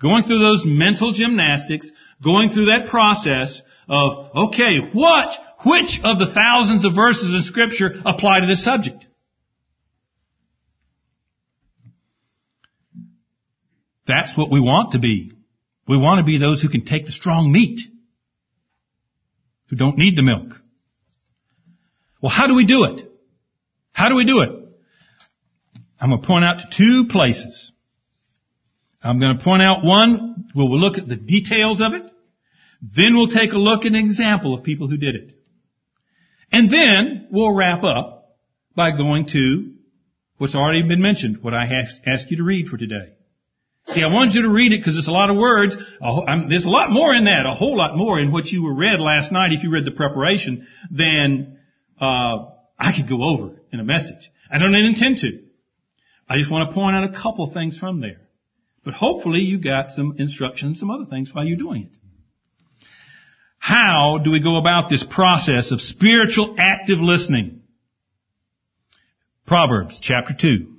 [0.00, 1.90] Going through those mental gymnastics,
[2.22, 5.30] going through that process of, okay, what,
[5.66, 9.06] which of the thousands of verses in scripture apply to this subject?
[14.06, 15.32] That's what we want to be.
[15.88, 17.80] We want to be those who can take the strong meat,
[19.70, 20.60] who don't need the milk.
[22.24, 23.06] Well, how do we do it?
[23.92, 24.48] How do we do it?
[26.00, 27.70] I'm going to point out two places.
[29.02, 32.02] I'm going to point out one where we'll look at the details of it.
[32.80, 35.34] Then we'll take a look at an example of people who did it.
[36.50, 38.38] And then we'll wrap up
[38.74, 39.74] by going to
[40.38, 41.66] what's already been mentioned, what I
[42.06, 43.16] asked you to read for today.
[43.88, 45.76] See, I wanted you to read it because it's a lot of words.
[45.76, 48.98] There's a lot more in that, a whole lot more in what you were read
[48.98, 51.58] last night if you read the preparation than
[52.00, 52.46] uh,
[52.78, 54.30] I could go over in a message.
[54.50, 55.40] I don't intend to.
[56.28, 58.20] I just want to point out a couple things from there.
[58.84, 61.98] But hopefully you got some instructions, some other things while you're doing it.
[63.58, 67.62] How do we go about this process of spiritual active listening?
[69.46, 70.74] Proverbs chapter 2.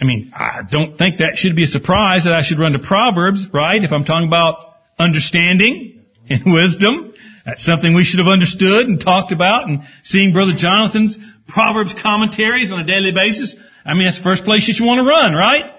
[0.00, 2.78] I mean, I don't think that should be a surprise that I should run to
[2.78, 3.82] Proverbs, right?
[3.82, 4.56] If I'm talking about
[4.98, 7.13] understanding and wisdom.
[7.44, 12.72] That's something we should have understood and talked about and seeing Brother Jonathan's Proverbs commentaries
[12.72, 13.54] on a daily basis.
[13.84, 15.70] I mean, that's the first place that you want to run, right?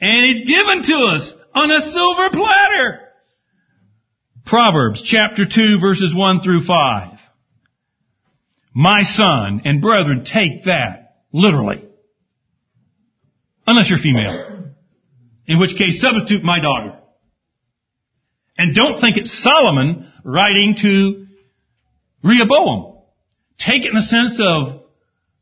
[0.00, 3.00] And it's given to us on a silver platter.
[4.44, 7.18] Proverbs chapter 2 verses 1 through 5.
[8.74, 11.84] My son and brethren, take that literally.
[13.66, 14.72] Unless you're female.
[15.46, 16.98] In which case, substitute my daughter.
[18.58, 21.26] And don't think it's Solomon writing to
[22.22, 22.98] Rehoboam.
[23.58, 24.82] Take it in the sense of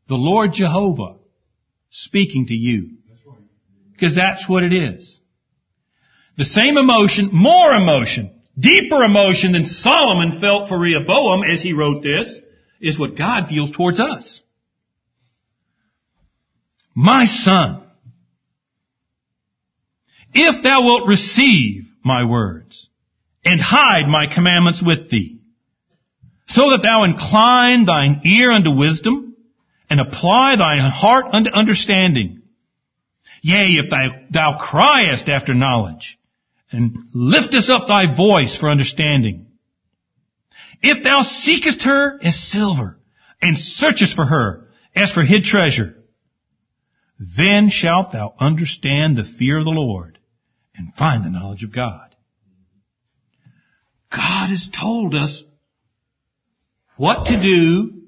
[0.09, 1.17] the Lord Jehovah
[1.91, 2.97] speaking to you.
[3.93, 5.21] Because that's what it is.
[6.37, 12.03] The same emotion, more emotion, deeper emotion than Solomon felt for Rehoboam as he wrote
[12.03, 12.41] this,
[12.81, 14.43] is what God feels towards us.
[16.95, 17.83] My son,
[20.33, 22.90] if thou wilt receive my words
[23.45, 25.39] and hide my commandments with thee,
[26.47, 29.37] so that thou incline thine ear unto wisdom
[29.89, 32.43] and apply thine heart unto understanding.
[33.43, 36.19] Yea, if thou, thou criest after knowledge
[36.71, 39.47] and liftest up thy voice for understanding.
[40.83, 42.99] If thou seekest her as silver
[43.41, 45.97] and searchest for her as for hid treasure,
[47.37, 50.19] then shalt thou understand the fear of the Lord
[50.75, 52.10] and find the knowledge of God.
[54.11, 55.45] God has told us
[56.97, 58.03] what to do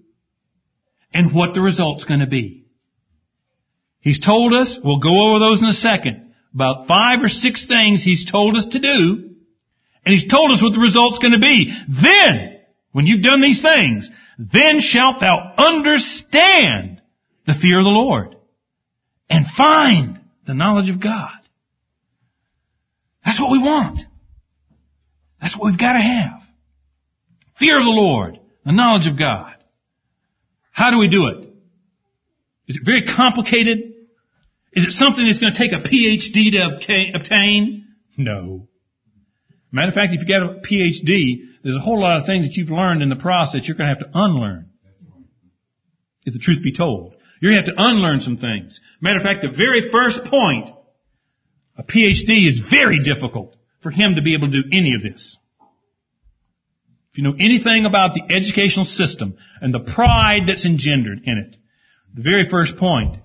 [1.14, 2.64] and what the result's going to be.
[4.00, 8.02] He's told us, we'll go over those in a second, about five or six things
[8.02, 9.30] he's told us to do,
[10.04, 11.72] and he's told us what the result's going to be.
[12.02, 12.60] Then,
[12.90, 17.00] when you've done these things, then shalt thou understand
[17.46, 18.34] the fear of the Lord
[19.30, 21.30] and find the knowledge of God.
[23.24, 24.00] That's what we want.
[25.42, 26.40] That's what we've got to have.
[27.58, 29.56] Fear of the Lord, the knowledge of God.
[30.70, 31.48] How do we do it?
[32.68, 33.78] Is it very complicated?
[34.72, 37.88] Is it something that's going to take a PhD to obtain?
[38.16, 38.68] No.
[39.72, 42.54] Matter of fact, if you get a PhD, there's a whole lot of things that
[42.54, 44.70] you've learned in the process you're going to have to unlearn.
[46.24, 47.16] If the truth be told.
[47.40, 48.80] You're going to have to unlearn some things.
[49.00, 50.70] Matter of fact, the very first point,
[51.76, 55.36] a PhD is very difficult for him to be able to do any of this.
[57.12, 61.56] If you know anything about the educational system and the pride that's engendered in it,
[62.14, 63.16] the very first point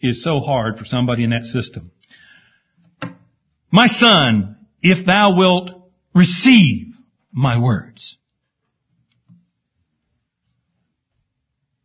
[0.00, 1.90] is so hard for somebody in that system.
[3.70, 5.70] My son, if thou wilt
[6.14, 6.94] receive
[7.32, 8.16] my words.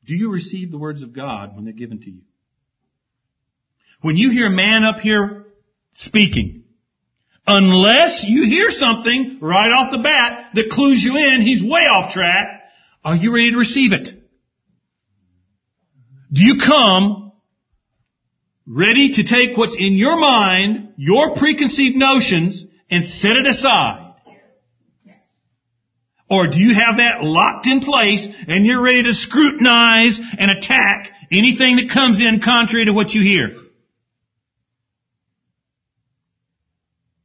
[0.06, 2.22] Do you receive the words of God when they're given to you?
[4.02, 5.41] When you hear man up here
[5.94, 6.64] speaking,
[7.46, 12.14] unless you hear something right off the bat that clues you in, he's way off
[12.14, 12.62] track,
[13.04, 14.10] are you ready to receive it?
[16.34, 17.34] Do you come
[18.66, 24.14] ready to take what's in your mind, your preconceived notions, and set it aside?
[26.30, 31.12] Or do you have that locked in place and you're ready to scrutinize and attack
[31.30, 33.61] anything that comes in contrary to what you hear?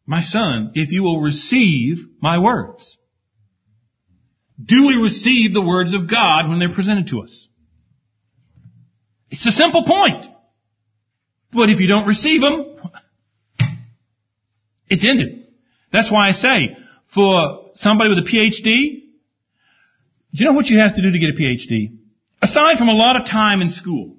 [0.07, 2.97] My son, if you will receive my words.
[4.65, 7.49] Do we receive the words of God when they're presented to us?
[9.31, 10.27] It's a simple point.
[11.53, 12.77] But if you don't receive them,
[14.89, 15.47] it's ended.
[15.93, 16.77] That's why I say,
[17.13, 19.03] for somebody with a PhD,
[20.33, 21.99] do you know what you have to do to get a PhD?
[22.43, 24.17] Aside from a lot of time in school,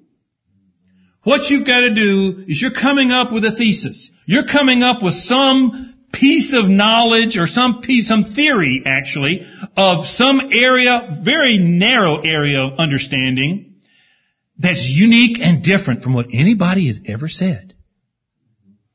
[1.24, 4.10] what you've got to do is you're coming up with a thesis.
[4.26, 10.06] You're coming up with some piece of knowledge or some piece, some theory actually of
[10.06, 13.74] some area, very narrow area of understanding
[14.58, 17.74] that's unique and different from what anybody has ever said.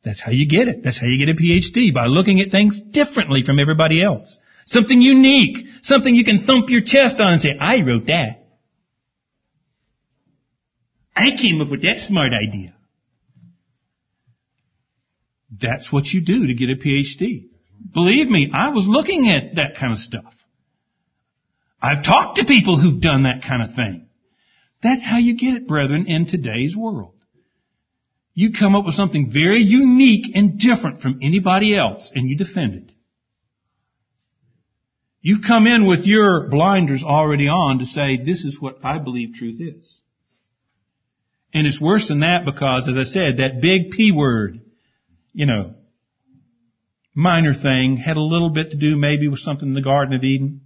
[0.04, 0.84] That's how you get it.
[0.84, 4.38] That's how you get a PhD, by looking at things differently from everybody else.
[4.66, 5.66] Something unique.
[5.82, 8.43] Something you can thump your chest on and say, I wrote that.
[11.16, 12.74] I came up with that smart idea.
[15.62, 17.50] That's what you do to get a PhD.
[17.94, 20.34] Believe me, I was looking at that kind of stuff.
[21.82, 24.08] I've talked to people who've done that kind of thing.
[24.82, 27.16] That's how you get it, brethren, in today's world.
[28.34, 32.74] You come up with something very unique and different from anybody else and you defend
[32.76, 32.92] it.
[35.22, 39.36] You've come in with your blinders already on to say, this is what I believe
[39.36, 40.02] truth is.
[41.54, 44.60] And it's worse than that because, as I said, that big P word,
[45.34, 45.76] you know,
[47.14, 50.24] minor thing had a little bit to do maybe with something in the Garden of
[50.24, 50.62] Eden.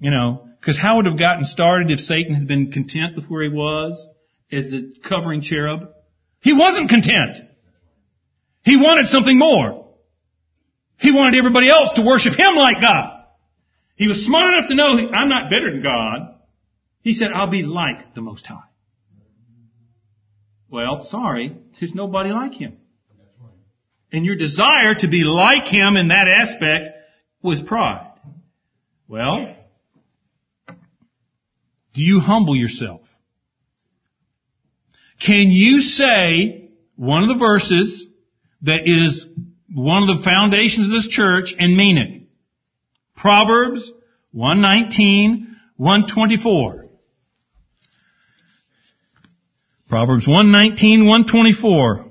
[0.00, 3.26] You know, because how would it have gotten started if Satan had been content with
[3.26, 4.04] where he was
[4.50, 5.90] as the covering cherub?
[6.40, 7.36] He wasn't content.
[8.64, 9.86] He wanted something more.
[10.98, 13.24] He wanted everybody else to worship him like God.
[13.94, 16.34] He was smart enough to know I'm not better than God.
[17.02, 18.62] He said, I'll be like the Most High.
[20.72, 22.78] Well, sorry, there's nobody like him.
[24.10, 26.96] And your desire to be like him in that aspect
[27.42, 28.10] was pride.
[29.06, 29.54] Well,
[31.92, 33.02] do you humble yourself?
[35.20, 38.06] Can you say one of the verses
[38.62, 39.26] that is
[39.70, 42.22] one of the foundations of this church and mean it?
[43.14, 43.92] Proverbs
[44.32, 46.81] 119, 124.
[49.92, 52.06] Proverbs 119, 124.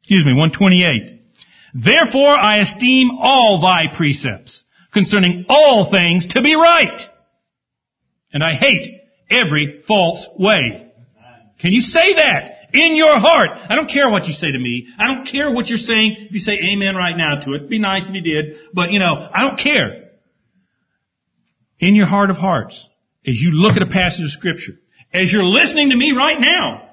[0.00, 1.18] Excuse me, 128.
[1.72, 4.62] Therefore I esteem all thy precepts
[4.92, 7.00] concerning all things to be right.
[8.34, 10.92] And I hate every false way.
[11.58, 12.74] Can you say that?
[12.74, 13.48] In your heart.
[13.66, 14.88] I don't care what you say to me.
[14.98, 16.16] I don't care what you're saying.
[16.28, 18.56] If you say amen right now to it, it'd be nice if you did.
[18.74, 20.10] But you know, I don't care.
[21.78, 22.86] In your heart of hearts,
[23.26, 24.74] as you look at a passage of scripture,
[25.14, 26.90] as you're listening to me right now,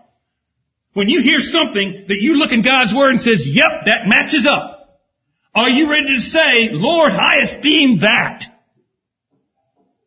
[0.94, 4.48] when you hear something that you look in God's Word and says, yep, that matches
[4.50, 5.00] up,
[5.56, 8.44] are you ready to say, Lord, I esteem that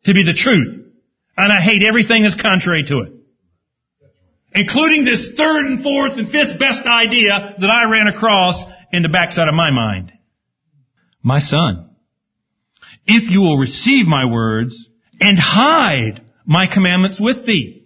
[0.05, 0.87] to be the truth,
[1.35, 3.11] and I hate everything that's contrary to it?
[4.53, 8.63] Including this third and fourth and fifth best idea that I ran across
[8.93, 10.13] in the backside of my mind.
[11.21, 11.89] My son,
[13.05, 14.87] if you will receive my words
[15.19, 17.84] and hide my commandments with thee,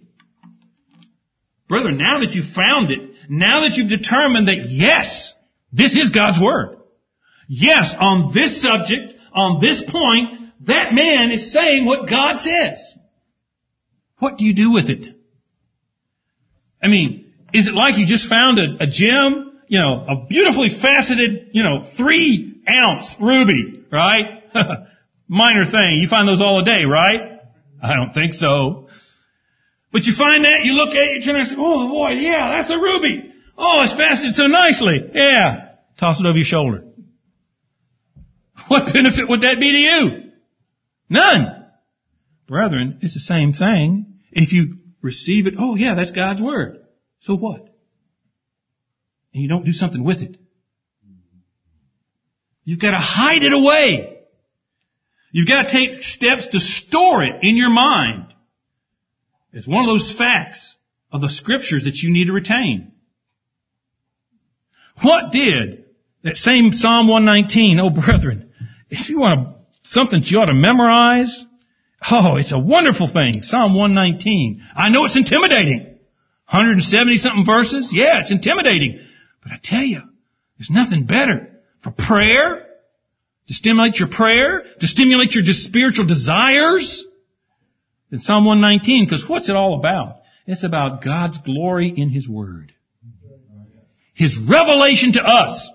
[1.70, 5.32] Brethren, now that you've found it, now that you've determined that yes,
[5.72, 6.78] this is God's Word.
[7.46, 12.82] Yes, on this subject, on this point, that man is saying what God says.
[14.18, 15.14] What do you do with it?
[16.82, 20.70] I mean, is it like you just found a, a gem, you know, a beautifully
[20.70, 24.42] faceted, you know, three ounce ruby, right?
[25.28, 26.00] Minor thing.
[26.02, 27.38] You find those all a day, right?
[27.80, 28.88] I don't think so.
[29.92, 32.10] But you find that, you look at it, you turn around and say, oh boy,
[32.10, 33.32] yeah, that's a ruby.
[33.58, 35.10] Oh, it's faceted so nicely.
[35.12, 35.70] Yeah.
[35.98, 36.84] Toss it over your shoulder.
[38.68, 40.32] What benefit would that be to you?
[41.08, 41.66] None.
[42.46, 44.20] Brethren, it's the same thing.
[44.30, 46.78] If you receive it, oh yeah, that's God's Word.
[47.20, 47.62] So what?
[49.34, 50.36] And you don't do something with it.
[52.64, 54.18] You've got to hide it away.
[55.32, 58.29] You've got to take steps to store it in your mind.
[59.52, 60.76] It's one of those facts
[61.12, 62.92] of the scriptures that you need to retain.
[65.02, 65.84] What did
[66.22, 68.52] that same Psalm 119, oh brethren,
[68.90, 71.44] if you want something that you ought to memorize,
[72.10, 73.42] oh, it's a wonderful thing.
[73.42, 74.62] Psalm 119.
[74.76, 75.98] I know it's intimidating.
[76.50, 77.90] 170 something verses.
[77.92, 79.00] Yeah, it's intimidating.
[79.42, 80.02] But I tell you,
[80.58, 81.48] there's nothing better
[81.82, 82.66] for prayer,
[83.48, 87.06] to stimulate your prayer, to stimulate your spiritual desires,
[88.10, 90.20] in Psalm 119, because what's it all about?
[90.46, 92.72] It's about God's glory in His Word.
[94.14, 95.70] His revelation to us.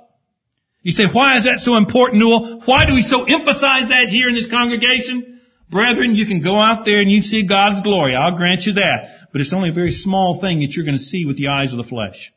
[0.81, 2.61] You say, why is that so important, Newell?
[2.65, 5.41] Why do we so emphasize that here in this congregation?
[5.69, 8.15] Brethren, you can go out there and you see God's glory.
[8.15, 9.29] I'll grant you that.
[9.31, 11.71] But it's only a very small thing that you're going to see with the eyes
[11.71, 12.31] of the flesh.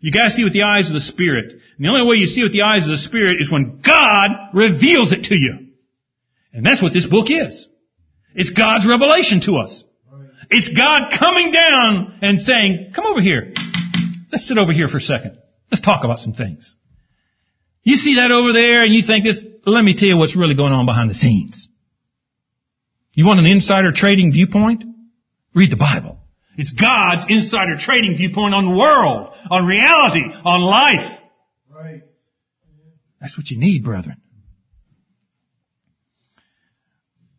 [0.00, 1.50] You gotta see with the eyes of the Spirit.
[1.50, 4.30] And the only way you see with the eyes of the Spirit is when God
[4.54, 5.68] reveals it to you.
[6.52, 7.68] And that's what this book is.
[8.38, 9.84] It's God's revelation to us.
[10.48, 13.52] It's God coming down and saying, come over here.
[14.30, 15.38] Let's sit over here for a second.
[15.72, 16.76] Let's talk about some things.
[17.82, 20.54] You see that over there and you think this, let me tell you what's really
[20.54, 21.68] going on behind the scenes.
[23.14, 24.84] You want an insider trading viewpoint?
[25.52, 26.20] Read the Bible.
[26.56, 31.20] It's God's insider trading viewpoint on the world, on reality, on life.
[31.74, 32.02] Right.
[33.20, 34.18] That's what you need, brethren.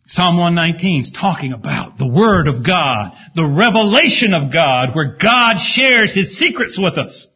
[0.09, 5.57] Psalm 119 is talking about the Word of God, the revelation of God, where God
[5.59, 7.27] shares His secrets with us.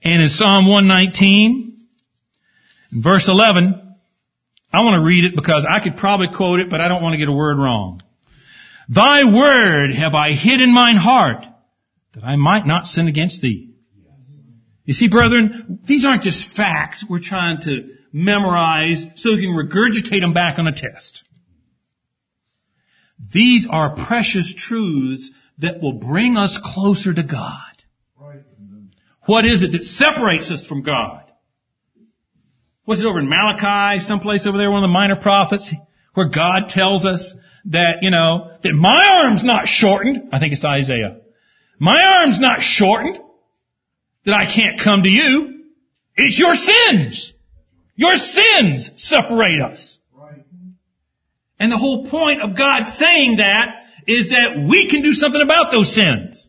[0.00, 1.76] And in Psalm 119,
[2.92, 3.96] verse 11,
[4.72, 7.14] I want to read it because I could probably quote it, but I don't want
[7.14, 8.00] to get a word wrong.
[8.88, 11.44] Thy word have I hid in mine heart,
[12.14, 13.74] that I might not sin against thee.
[14.84, 20.20] You see, brethren, these aren't just facts we're trying to memorize so we can regurgitate
[20.20, 21.24] them back on a test.
[23.32, 27.60] These are precious truths that will bring us closer to God?
[29.26, 31.22] What is it that separates us from God?
[32.86, 35.72] Was it over in Malachi, someplace over there, one of the minor prophets,
[36.12, 37.34] where God tells us
[37.66, 40.28] that, you know, that my arm's not shortened.
[40.32, 41.20] I think it's Isaiah.
[41.78, 43.18] My arm's not shortened
[44.26, 45.64] that I can't come to you.
[46.16, 47.32] It's your sins.
[47.96, 49.98] Your sins separate us.
[51.58, 55.70] And the whole point of God saying that is that we can do something about
[55.70, 56.48] those sins.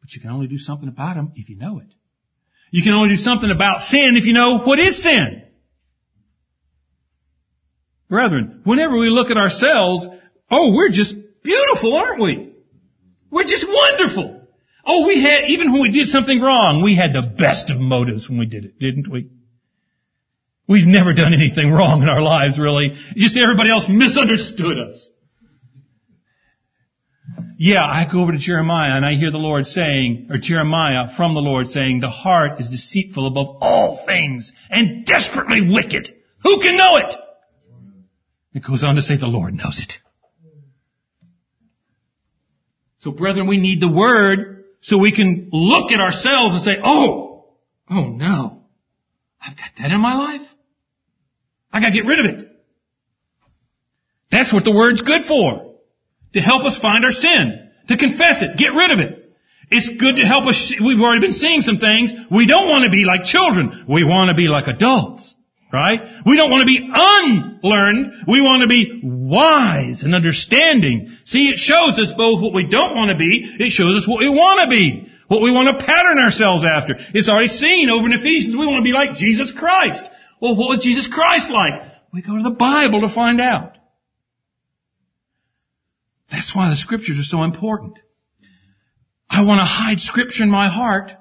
[0.00, 1.92] But you can only do something about them if you know it.
[2.70, 5.42] You can only do something about sin if you know what is sin.
[8.08, 10.06] Brethren, whenever we look at ourselves,
[10.50, 12.54] oh, we're just beautiful, aren't we?
[13.30, 14.42] We're just wonderful.
[14.86, 18.28] Oh, we had, even when we did something wrong, we had the best of motives
[18.28, 19.28] when we did it, didn't we?
[20.68, 22.94] We've never done anything wrong in our lives, really.
[23.14, 25.10] Just everybody else misunderstood us.
[27.58, 31.34] Yeah, I go over to Jeremiah and I hear the Lord saying, or Jeremiah from
[31.34, 36.14] the Lord saying, the heart is deceitful above all things and desperately wicked.
[36.42, 37.14] Who can know it?
[38.52, 39.94] It goes on to say the Lord knows it.
[42.98, 47.54] So brethren, we need the Word so we can look at ourselves and say, oh,
[47.88, 48.64] oh no,
[49.40, 50.46] I've got that in my life.
[51.76, 52.48] I gotta get rid of it.
[54.30, 55.74] That's what the Word's good for.
[56.32, 57.68] To help us find our sin.
[57.88, 58.56] To confess it.
[58.56, 59.30] Get rid of it.
[59.70, 62.14] It's good to help us, we've already been seeing some things.
[62.30, 63.84] We don't want to be like children.
[63.86, 65.36] We want to be like adults.
[65.70, 66.00] Right?
[66.24, 68.24] We don't want to be unlearned.
[68.26, 71.10] We want to be wise and understanding.
[71.26, 73.44] See, it shows us both what we don't want to be.
[73.60, 75.12] It shows us what we want to be.
[75.28, 76.94] What we want to pattern ourselves after.
[77.12, 78.56] It's already seen over in Ephesians.
[78.56, 80.08] We want to be like Jesus Christ.
[80.40, 81.82] Well, what was Jesus Christ like?
[82.12, 83.76] We go to the Bible to find out.
[86.30, 87.98] That's why the scriptures are so important.
[89.28, 91.12] I want to hide scripture in my heart.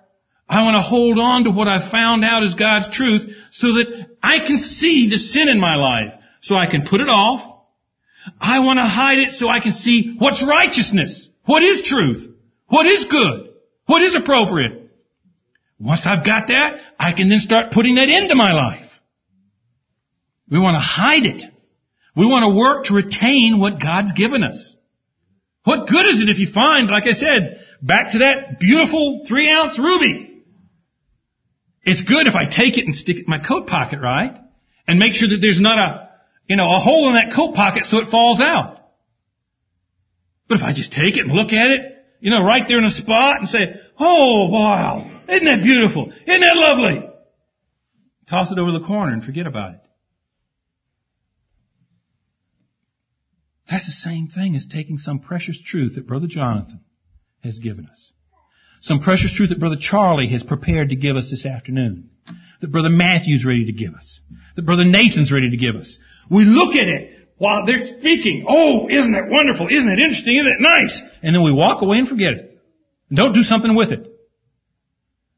[0.47, 4.07] I want to hold on to what I found out as God's truth so that
[4.21, 7.41] I can see the sin in my life so I can put it off.
[8.39, 12.29] I want to hide it so I can see what's righteousness, what is truth,
[12.67, 13.49] what is good,
[13.85, 14.91] what is appropriate.
[15.79, 18.84] Once I've got that, I can then start putting that into my life.
[20.49, 21.43] We want to hide it.
[22.15, 24.75] We want to work to retain what God's given us.
[25.63, 29.49] What good is it if you find, like I said, back to that beautiful three
[29.49, 30.43] ounce ruby?
[31.83, 34.37] It's good if I take it and stick it in my coat pocket, right?
[34.87, 36.09] And make sure that there's not a,
[36.47, 38.79] you know, a hole in that coat pocket so it falls out.
[40.47, 41.81] But if I just take it and look at it,
[42.19, 46.11] you know, right there in a spot and say, oh wow, isn't that beautiful?
[46.25, 47.09] Isn't that lovely?
[48.29, 49.79] Toss it over the corner and forget about it.
[53.69, 56.81] That's the same thing as taking some precious truth that Brother Jonathan
[57.43, 58.11] has given us.
[58.81, 62.11] Some precious truth that Brother Charlie has prepared to give us this afternoon.
[62.61, 64.19] That Brother Matthew's ready to give us.
[64.55, 65.97] That Brother Nathan's ready to give us.
[66.29, 68.45] We look at it while they're speaking.
[68.47, 69.67] Oh, isn't it wonderful?
[69.67, 70.35] Isn't it interesting?
[70.35, 71.01] Isn't it nice?
[71.23, 72.61] And then we walk away and forget it.
[73.09, 74.11] And don't do something with it.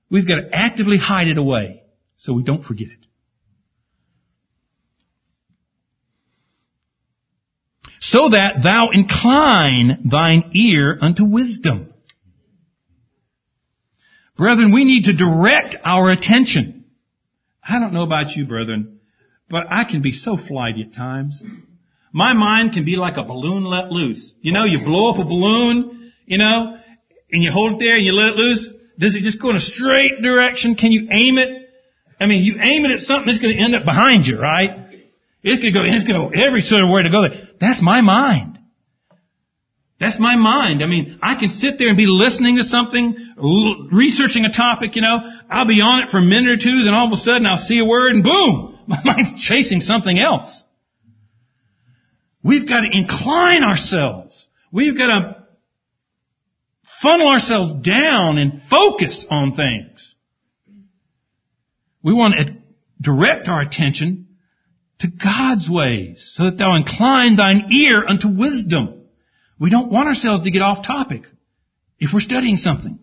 [0.10, 1.84] We've got to actively hide it away
[2.18, 3.07] so we don't forget it.
[8.10, 11.94] So that thou incline thine ear unto wisdom.
[14.38, 16.86] Brethren, we need to direct our attention.
[17.68, 19.00] I don't know about you, brethren,
[19.50, 21.44] but I can be so flighty at times.
[22.14, 24.34] My mind can be like a balloon let loose.
[24.42, 26.78] You know, you blow up a balloon, you know,
[27.32, 28.70] and you hold it there and you let it loose.
[28.98, 30.76] Does it just go in a straight direction?
[30.76, 31.70] Can you aim it?
[32.20, 34.87] I mean, you aim it at something that's going to end up behind you, right?
[35.44, 37.48] Going to go, it's going to go every sort of way to go there.
[37.60, 38.58] That's my mind.
[40.00, 40.84] That's my mind.
[40.84, 43.16] I mean, I can sit there and be listening to something,
[43.92, 45.18] researching a topic, you know.
[45.50, 47.58] I'll be on it for a minute or two, then all of a sudden I'll
[47.58, 50.64] see a word and boom, my mind's chasing something else.
[52.44, 54.48] We've got to incline ourselves.
[54.72, 55.48] We've got to
[57.02, 60.16] funnel ourselves down and focus on things.
[62.04, 62.56] We want to
[63.02, 64.27] direct our attention
[65.00, 69.04] to God's ways, so that thou incline thine ear unto wisdom.
[69.60, 71.24] We don't want ourselves to get off topic
[72.00, 73.00] if we're studying something.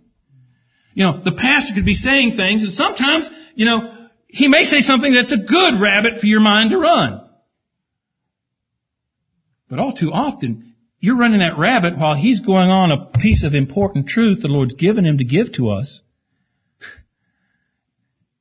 [0.95, 4.81] You know, the pastor could be saying things, and sometimes, you know, he may say
[4.81, 7.21] something that's a good rabbit for your mind to run.
[9.69, 13.55] But all too often, you're running that rabbit while he's going on a piece of
[13.55, 16.01] important truth the Lord's given him to give to us.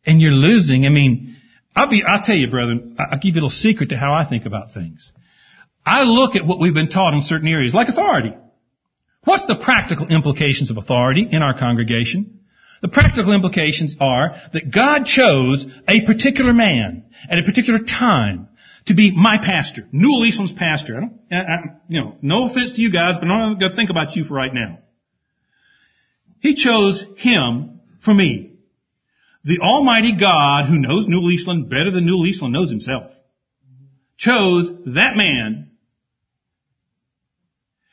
[0.05, 0.85] And you're losing.
[0.85, 1.32] I mean,
[1.75, 4.27] I'll be, I'll tell you, brethren, I'll give you a little secret to how I
[4.27, 5.11] think about things.
[5.85, 8.33] I look at what we've been taught in certain areas, like authority.
[9.23, 12.41] What's the practical implications of authority in our congregation?
[12.81, 18.49] The practical implications are that God chose a particular man at a particular time
[18.87, 20.97] to be my pastor, Newell Eastland's pastor.
[20.97, 21.57] I don't, I, I,
[21.87, 24.25] you know, no offense to you guys, but I'm not going to think about you
[24.25, 24.79] for right now.
[26.41, 28.52] He chose him for me.
[29.45, 33.11] The Almighty God, who knows Newell Eastland better than Newell Eastland knows himself,
[34.17, 35.71] chose that man.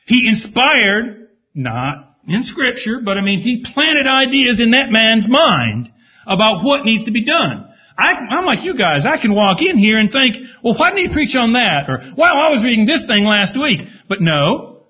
[0.05, 5.91] He inspired, not in scripture, but I mean, he planted ideas in that man's mind
[6.25, 7.67] about what needs to be done.
[7.97, 9.05] I, am like you guys.
[9.05, 11.89] I can walk in here and think, well, why didn't he preach on that?
[11.89, 13.81] Or, wow, I was reading this thing last week.
[14.07, 14.87] But no,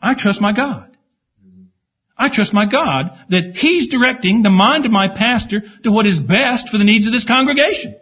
[0.00, 0.93] I trust my God.
[2.16, 6.20] I trust my God that He's directing the mind of my pastor to what is
[6.20, 7.96] best for the needs of this congregation.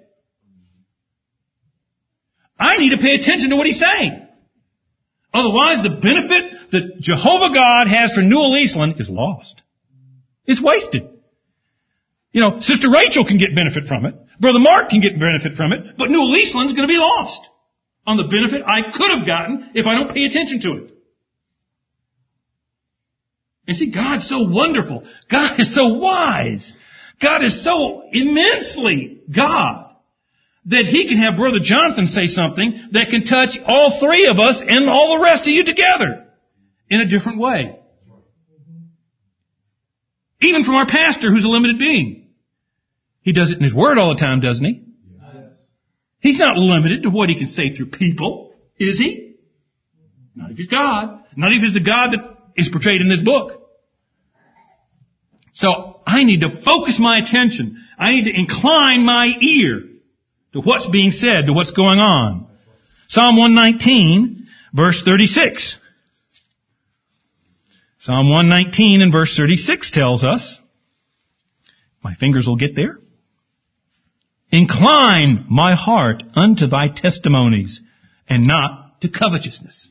[2.59, 4.29] I need to pay attention to what He's saying.
[5.33, 9.63] Otherwise, the benefit that Jehovah God has for Newell Eastland is lost.
[10.45, 11.09] It's wasted.
[12.33, 14.15] You know, Sister Rachel can get benefit from it.
[14.41, 15.97] Brother Mark can get benefit from it.
[15.97, 17.41] But Newell Eastland's going to be lost
[18.07, 20.92] on the benefit I could have gotten if I don't pay attention to it.
[23.67, 25.07] And see, God's so wonderful.
[25.31, 26.73] God is so wise.
[27.21, 29.95] God is so immensely God
[30.67, 34.63] that He can have Brother Jonathan say something that can touch all three of us
[34.67, 36.27] and all the rest of you together
[36.89, 37.79] in a different way.
[40.41, 42.31] Even from our pastor who's a limited being.
[43.23, 44.85] He does it in His Word all the time, doesn't He?
[46.19, 49.37] He's not limited to what He can say through people, is He?
[50.35, 51.25] Not if He's God.
[51.37, 53.61] Not if He's the God that is portrayed in this book.
[55.55, 57.85] So I need to focus my attention.
[57.99, 59.83] I need to incline my ear
[60.53, 62.49] to what's being said, to what's going on.
[63.09, 65.79] Psalm 119, verse 36.
[68.01, 70.59] Psalm 119 and verse 36 tells us,
[72.03, 72.99] my fingers will get there.
[74.51, 77.81] Incline my heart unto thy testimonies
[78.29, 79.89] and not to covetousness.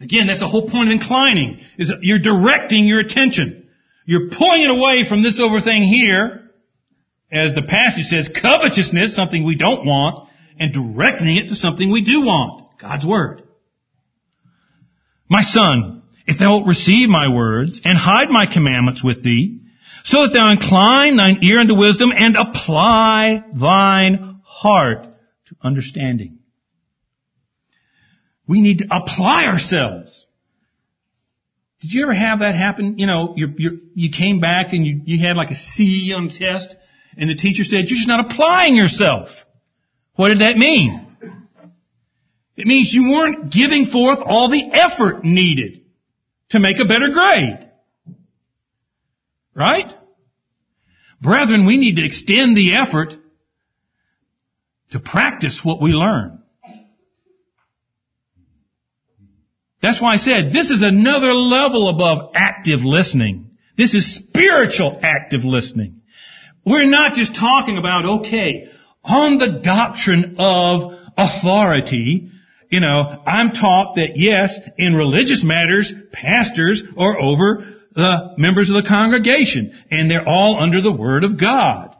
[0.00, 3.68] Again, that's the whole point of inclining, is you're directing your attention.
[4.06, 6.50] You're pulling it away from this over thing here,
[7.32, 10.28] as the passage says, covetousness, something we don't want,
[10.58, 12.78] and directing it to something we do want.
[12.80, 13.42] God's Word.
[15.28, 19.60] My son, if thou wilt receive my words, and hide my commandments with thee,
[20.04, 25.06] so that thou incline thine ear unto wisdom, and apply thine heart
[25.46, 26.40] to understanding.
[28.46, 30.26] We need to apply ourselves.
[31.80, 32.98] Did you ever have that happen?
[32.98, 36.38] You know, you you came back and you, you had like a C on the
[36.38, 36.74] test,
[37.16, 39.28] and the teacher said, you're just not applying yourself.
[40.16, 41.00] What did that mean?
[42.56, 45.82] It means you weren't giving forth all the effort needed
[46.50, 47.68] to make a better grade.
[49.54, 49.92] Right?
[51.20, 53.14] Brethren, we need to extend the effort
[54.90, 56.43] to practice what we learn.
[59.84, 63.50] That's why I said this is another level above active listening.
[63.76, 66.00] This is spiritual active listening.
[66.64, 68.70] We're not just talking about, okay,
[69.04, 72.30] on the doctrine of authority,
[72.70, 78.82] you know, I'm taught that yes, in religious matters, pastors are over the members of
[78.82, 81.94] the congregation, and they're all under the Word of God.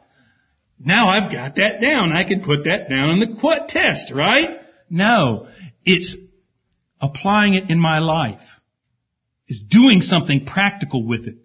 [0.79, 2.11] Now I've got that down.
[2.11, 4.59] I can put that down on the test, right?
[4.89, 5.49] No.
[5.85, 6.15] It's
[7.05, 8.41] applying it in my life.
[9.47, 11.35] Is doing something practical with it.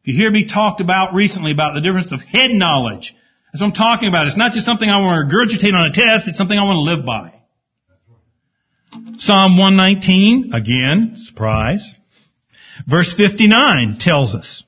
[0.00, 3.14] If you hear me talked about recently about the difference of head knowledge,
[3.52, 4.28] that's what I'm talking about.
[4.28, 6.76] It's not just something I want to regurgitate on a test, it's something I want
[6.76, 7.34] to live by.
[9.18, 11.86] Psalm 119, again, surprise.
[12.88, 14.64] Verse 59 tells us,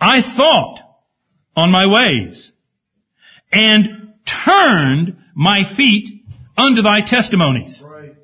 [0.00, 0.78] I thought
[1.56, 2.52] on my ways
[3.50, 4.14] and
[4.44, 6.13] turned my feet
[6.56, 7.82] unto thy testimonies.
[7.84, 8.14] Right.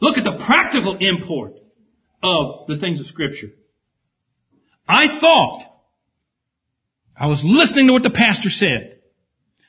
[0.00, 1.54] Look at the practical import
[2.22, 3.48] of the things of scripture.
[4.86, 5.62] I thought
[7.16, 8.98] I was listening to what the pastor said.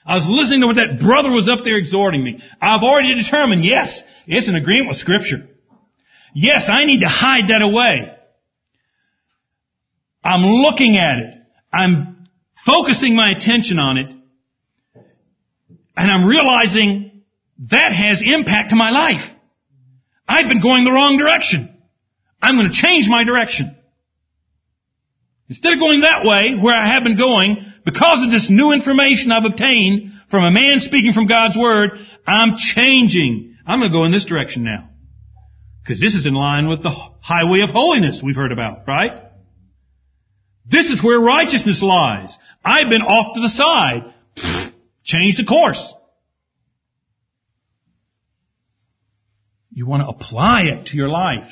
[0.06, 2.42] I was listening to what that brother was up there exhorting me.
[2.62, 5.48] I've already determined, yes, it's an agreement with scripture.
[6.34, 8.12] Yes, I need to hide that away.
[10.24, 11.34] I'm looking at it.
[11.72, 12.28] I'm
[12.66, 14.15] focusing my attention on it.
[15.98, 17.24] And I'm realizing
[17.70, 19.24] that has impact to my life.
[20.28, 21.72] I've been going the wrong direction.
[22.42, 23.76] I'm going to change my direction.
[25.48, 29.32] Instead of going that way, where I have been going, because of this new information
[29.32, 31.92] I've obtained from a man speaking from God's Word,
[32.26, 34.90] I'm changing I'm going to go in this direction now.
[35.84, 39.24] Because this is in line with the highway of holiness we've heard about, right?
[40.70, 42.38] This is where righteousness lies.
[42.64, 44.14] I've been off to the side.
[44.38, 44.74] Pfft,
[45.06, 45.94] change the course.
[49.72, 51.50] You want to apply it to your life.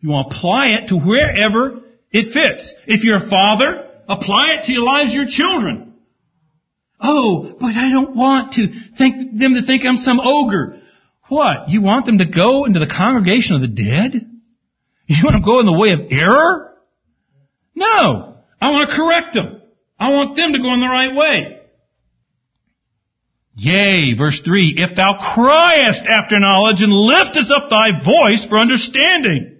[0.00, 1.80] You want to apply it to wherever
[2.10, 2.74] it fits.
[2.86, 5.94] If you're a father, apply it to your lives your children.
[7.00, 10.80] Oh, but I don't want to think them to think I'm some ogre.
[11.28, 11.68] What?
[11.68, 14.28] You want them to go into the congregation of the dead?
[15.06, 16.74] You want them to go in the way of error?
[17.74, 18.36] No.
[18.60, 19.62] I want to correct them.
[19.98, 21.61] I want them to go in the right way.
[23.54, 29.58] Yea, verse 3, if thou criest after knowledge and liftest up thy voice for understanding.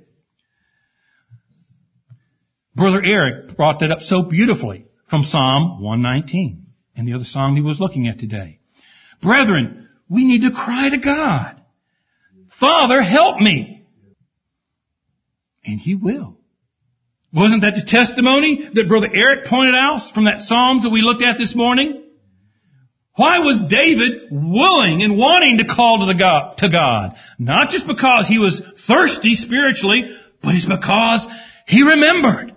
[2.75, 6.67] Brother Eric brought that up so beautifully from Psalm 119
[6.97, 8.61] and the other song he was looking at today.
[9.21, 11.61] Brethren, we need to cry to God.
[12.59, 13.87] Father, help me.
[15.65, 16.39] And He will.
[17.33, 21.23] Wasn't that the testimony that Brother Eric pointed out from that Psalms that we looked
[21.23, 22.02] at this morning?
[23.15, 27.15] Why was David willing and wanting to call to, the God, to God?
[27.39, 31.27] Not just because he was thirsty spiritually, but it's because
[31.67, 32.57] he remembered.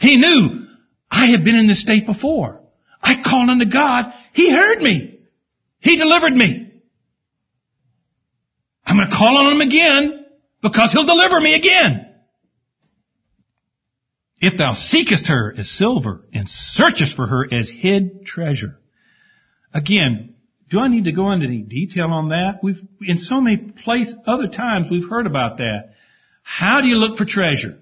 [0.00, 0.66] He knew,
[1.10, 2.60] I had been in this state before.
[3.00, 4.12] I called unto God.
[4.32, 5.20] He heard me.
[5.80, 6.72] He delivered me.
[8.84, 10.26] I'm going to call on him again
[10.62, 12.06] because he'll deliver me again.
[14.40, 18.78] If thou seekest her as silver and searchest for her as hid treasure.
[19.72, 20.34] Again,
[20.70, 22.60] do I need to go into any detail on that?
[22.62, 25.94] We've, in so many places, other times we've heard about that.
[26.42, 27.78] How do you look for treasure?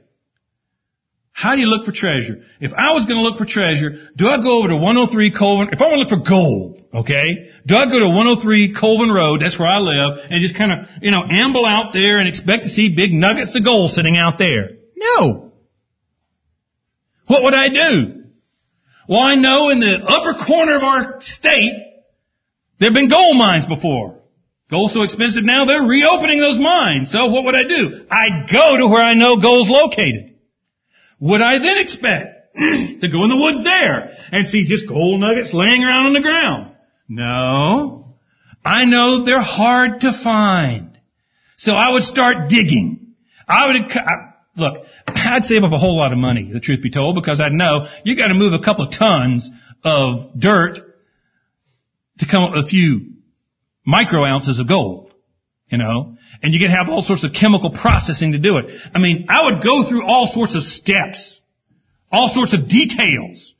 [1.32, 2.44] How do you look for treasure?
[2.60, 5.68] If I was going to look for treasure, do I go over to 103 Colvin?
[5.70, 9.42] If I want to look for gold, okay, do I go to 103 Colvin Road?
[9.42, 12.64] That's where I live, and just kind of, you know, amble out there and expect
[12.64, 14.78] to see big nuggets of gold sitting out there?
[14.96, 15.52] No.
[17.26, 18.15] What would I do?
[19.08, 21.74] Well, I know in the upper corner of our state,
[22.78, 24.20] there have been gold mines before.
[24.68, 27.12] Gold's so expensive now, they're reopening those mines.
[27.12, 28.06] So what would I do?
[28.10, 30.34] I'd go to where I know gold's located.
[31.20, 35.54] Would I then expect to go in the woods there and see just gold nuggets
[35.54, 36.72] laying around on the ground?
[37.08, 38.16] No.
[38.64, 40.98] I know they're hard to find.
[41.56, 43.14] So I would start digging.
[43.48, 43.76] I would,
[44.56, 44.85] look,
[45.26, 47.86] I'd save up a whole lot of money, the truth be told, because I'd know
[48.04, 49.50] you gotta move a couple of tons
[49.84, 50.78] of dirt
[52.18, 53.12] to come up with a few
[53.84, 55.12] micro ounces of gold.
[55.68, 56.16] You know?
[56.42, 58.66] And you can have all sorts of chemical processing to do it.
[58.94, 61.40] I mean, I would go through all sorts of steps,
[62.10, 63.54] all sorts of details,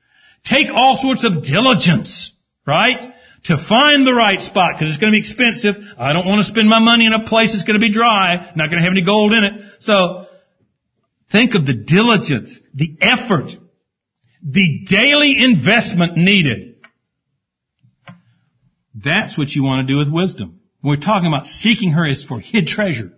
[0.45, 2.33] take all sorts of diligence,
[2.67, 3.13] right?
[3.45, 5.77] To find the right spot, because it's going to be expensive.
[5.99, 8.53] I don't want to spend my money in a place that's going to be dry,
[8.57, 9.53] not going to have any gold in it.
[9.81, 10.26] So,
[11.31, 13.51] think of the diligence, the effort,
[14.43, 16.77] the daily investment needed.
[18.95, 20.61] That's what you want to do with wisdom.
[20.81, 23.13] When we're talking about seeking her as for hid treasure.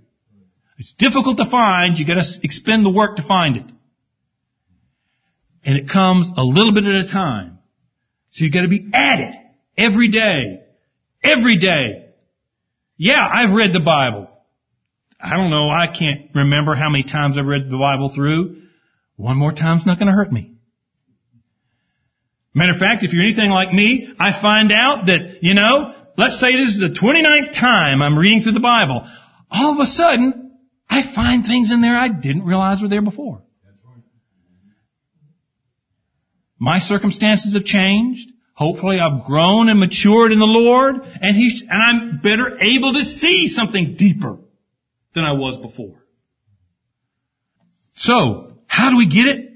[0.79, 1.99] It's difficult to find.
[1.99, 3.65] You gotta expend the work to find it.
[5.65, 7.59] And it comes a little bit at a time.
[8.31, 9.35] So you gotta be at it
[9.77, 10.63] every day.
[11.23, 12.07] Every day.
[12.97, 14.31] Yeah, I've read the Bible.
[15.21, 18.63] I don't know, I can't remember how many times I've read the Bible through.
[19.17, 20.53] One more time's not gonna hurt me.
[22.55, 26.41] Matter of fact, if you're anything like me, I find out that, you know, let's
[26.41, 29.09] say this is the 29th time I'm reading through the Bible.
[29.51, 30.53] All of a sudden,
[30.89, 33.43] I find things in there I didn't realize were there before.
[36.59, 38.31] My circumstances have changed.
[38.55, 43.05] Hopefully I've grown and matured in the Lord and He's, and I'm better able to
[43.05, 44.39] see something deeper
[45.19, 45.97] than I was before.
[47.97, 49.53] So, how do we get it?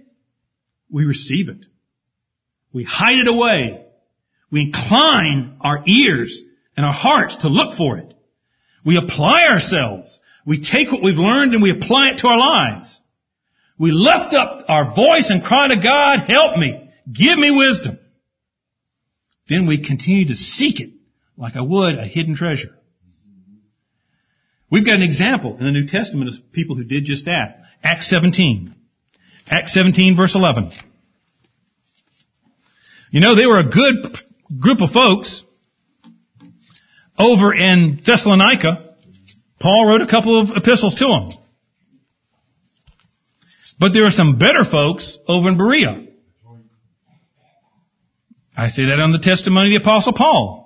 [0.90, 1.64] We receive it.
[2.72, 3.86] We hide it away.
[4.50, 6.42] We incline our ears
[6.76, 8.12] and our hearts to look for it.
[8.84, 10.18] We apply ourselves.
[10.44, 13.00] We take what we've learned and we apply it to our lives.
[13.78, 16.90] We lift up our voice and cry to God, help me.
[17.10, 17.98] Give me wisdom.
[19.48, 20.90] Then we continue to seek it
[21.36, 22.76] like I would a hidden treasure.
[24.72, 27.60] We've got an example in the New Testament of people who did just that.
[27.84, 28.74] Acts 17.
[29.50, 30.72] Acts 17 verse 11.
[33.10, 34.16] You know, they were a good
[34.58, 35.44] group of folks
[37.18, 38.94] over in Thessalonica,
[39.60, 41.30] Paul wrote a couple of epistles to them.
[43.78, 46.06] But there are some better folks over in Berea.
[48.56, 50.61] I say that on the testimony of the apostle Paul.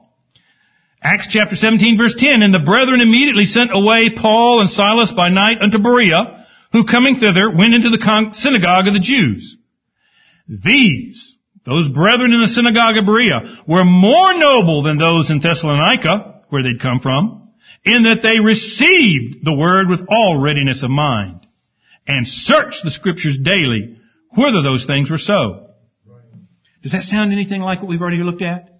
[1.06, 5.28] Acts chapter 17 verse 10, And the brethren immediately sent away Paul and Silas by
[5.28, 9.56] night unto Berea, who coming thither went into the synagogue of the Jews.
[10.48, 16.42] These, those brethren in the synagogue of Berea, were more noble than those in Thessalonica,
[16.48, 17.52] where they'd come from,
[17.84, 21.46] in that they received the word with all readiness of mind,
[22.08, 23.96] and searched the scriptures daily,
[24.34, 25.70] whether those things were so.
[26.82, 28.75] Does that sound anything like what we've already looked at?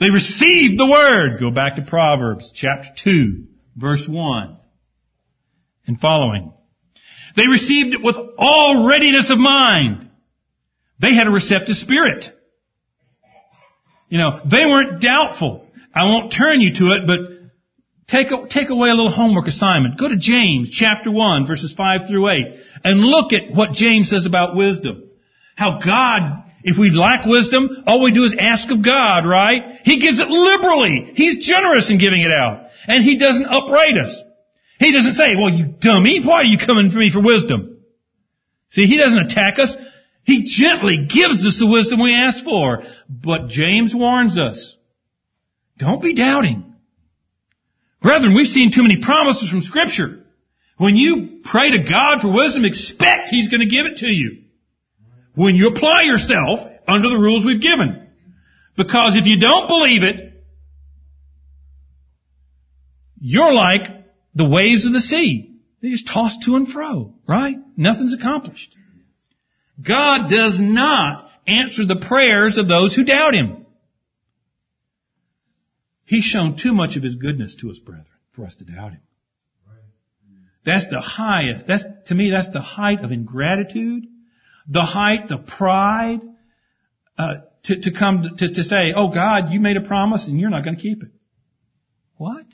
[0.00, 1.38] They received the word.
[1.40, 3.44] Go back to Proverbs chapter 2,
[3.76, 4.56] verse 1
[5.86, 6.52] and following.
[7.36, 10.08] They received it with all readiness of mind.
[11.00, 12.26] They had a receptive spirit.
[14.08, 15.66] You know, they weren't doubtful.
[15.92, 17.20] I won't turn you to it, but
[18.08, 19.98] take, take away a little homework assignment.
[19.98, 22.44] Go to James chapter 1 verses 5 through 8
[22.84, 25.10] and look at what James says about wisdom.
[25.56, 29.80] How God, if we lack wisdom, all we do is ask of God, right?
[29.84, 31.12] He gives it liberally.
[31.14, 32.68] He's generous in giving it out.
[32.88, 34.22] And He doesn't upbraid us.
[34.80, 37.84] He doesn't say, well, you dummy, why are you coming for me for wisdom?
[38.70, 39.76] See, He doesn't attack us.
[40.24, 42.82] He gently gives us the wisdom we ask for.
[43.10, 44.74] But James warns us,
[45.76, 46.74] don't be doubting.
[48.00, 50.24] Brethren, we've seen too many promises from scripture.
[50.78, 54.43] When you pray to God for wisdom, expect He's going to give it to you.
[55.34, 58.08] When you apply yourself under the rules we've given.
[58.76, 60.44] Because if you don't believe it,
[63.20, 63.82] you're like
[64.34, 65.56] the waves of the sea.
[65.80, 67.56] They just toss to and fro, right?
[67.76, 68.74] Nothing's accomplished.
[69.82, 73.66] God does not answer the prayers of those who doubt Him.
[76.04, 79.00] He's shown too much of His goodness to us, brethren, for us to doubt Him.
[80.64, 84.06] That's the highest, that's, to me, that's the height of ingratitude,
[84.66, 86.20] the height, the pride,
[87.18, 87.34] uh,
[87.64, 90.64] to, to come to, to say, oh God, you made a promise and you're not
[90.64, 91.10] going to keep it.
[92.16, 92.44] What?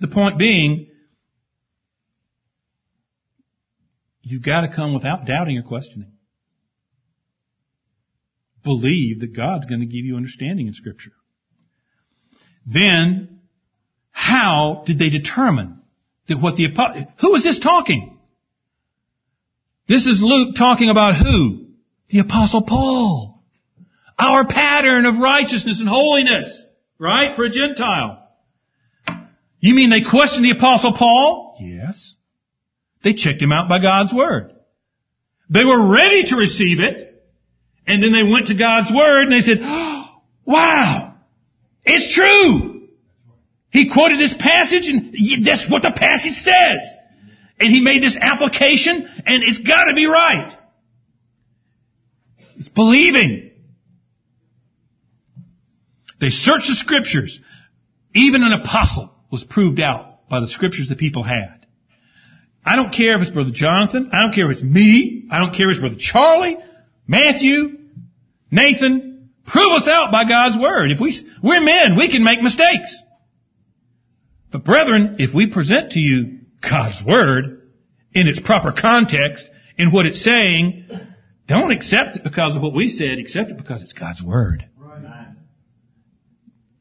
[0.00, 0.88] The point being,
[4.22, 6.12] you've got to come without doubting or questioning.
[8.62, 11.12] Believe that God's going to give you understanding in Scripture.
[12.66, 13.40] Then,
[14.10, 15.82] how did they determine
[16.28, 18.13] that what the apostle, who is this talking?
[19.86, 21.66] This is Luke talking about who?
[22.08, 23.42] The apostle Paul.
[24.18, 26.62] Our pattern of righteousness and holiness,
[26.98, 27.34] right?
[27.36, 28.20] For a Gentile.
[29.60, 31.56] You mean they questioned the apostle Paul?
[31.60, 32.14] Yes.
[33.02, 34.52] They checked him out by God's word.
[35.50, 37.22] They were ready to receive it,
[37.86, 40.06] and then they went to God's word and they said, oh,
[40.46, 41.14] wow,
[41.84, 42.88] it's true.
[43.70, 45.14] He quoted this passage and
[45.44, 46.93] that's what the passage says.
[47.58, 50.56] And he made this application and it's gotta be right.
[52.56, 53.50] It's believing.
[56.20, 57.40] They searched the scriptures.
[58.14, 61.66] Even an apostle was proved out by the scriptures the people had.
[62.64, 64.10] I don't care if it's Brother Jonathan.
[64.12, 65.26] I don't care if it's me.
[65.30, 66.56] I don't care if it's Brother Charlie,
[67.06, 67.78] Matthew,
[68.50, 69.30] Nathan.
[69.46, 70.90] Prove us out by God's Word.
[70.90, 73.02] If we, we're men, we can make mistakes.
[74.50, 76.33] But brethren, if we present to you
[76.68, 77.70] God's Word
[78.12, 80.88] in its proper context, in what it's saying,
[81.46, 84.66] don't accept it because of what we said, accept it because it's God's Word.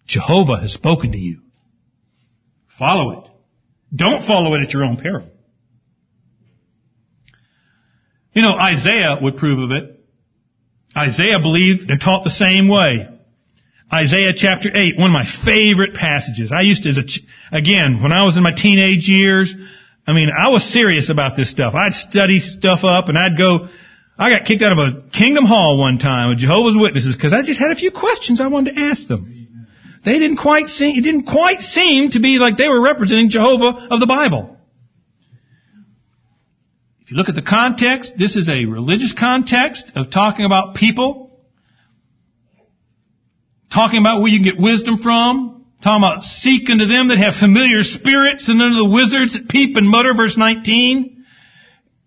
[0.06, 1.42] Jehovah has spoken to you.
[2.78, 3.30] Follow it.
[3.96, 5.28] Don't follow it at your own peril.
[8.34, 10.00] You know, Isaiah would prove of it.
[10.96, 13.08] Isaiah believed and taught the same way.
[13.92, 16.52] Isaiah chapter 8, one of my favorite passages.
[16.52, 19.54] I used to, as a, again, when I was in my teenage years,
[20.06, 21.74] I mean, I was serious about this stuff.
[21.76, 23.70] I'd study stuff up and I'd go,
[24.18, 27.42] I got kicked out of a Kingdom Hall one time with Jehovah's Witnesses because I
[27.42, 29.44] just had a few questions I wanted to ask them.
[30.04, 33.88] They didn't quite seem, it didn't quite seem to be like they were representing Jehovah
[33.90, 34.58] of the Bible.
[37.00, 41.40] If you look at the context, this is a religious context of talking about people,
[43.74, 45.53] talking about where you can get wisdom from,
[45.84, 49.76] talking about seek unto them that have familiar spirits and unto the wizards that peep
[49.76, 51.26] and mutter, verse 19.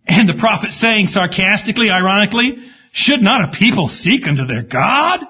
[0.06, 2.56] And the prophet saying sarcastically, ironically,
[2.92, 5.20] should not a people seek unto their God?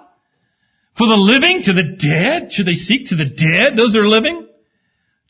[0.97, 2.53] For the living to the dead?
[2.53, 4.47] Should they seek to the dead, those that are living?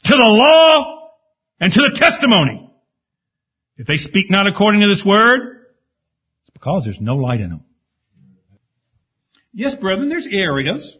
[0.04, 1.10] To the law
[1.58, 2.70] and to the testimony.
[3.76, 5.66] If they speak not according to this word,
[6.42, 7.64] it's because there's no light in them.
[9.52, 10.98] Yes, brethren, there's areas.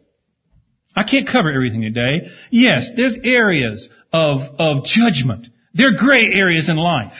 [0.97, 2.30] I can't cover everything today.
[2.51, 5.49] Yes, there's areas of, of judgment.
[5.74, 7.16] There are gray areas in life.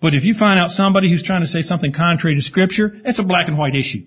[0.00, 3.20] But if you find out somebody who's trying to say something contrary to scripture, it's
[3.20, 4.06] a black and white issue.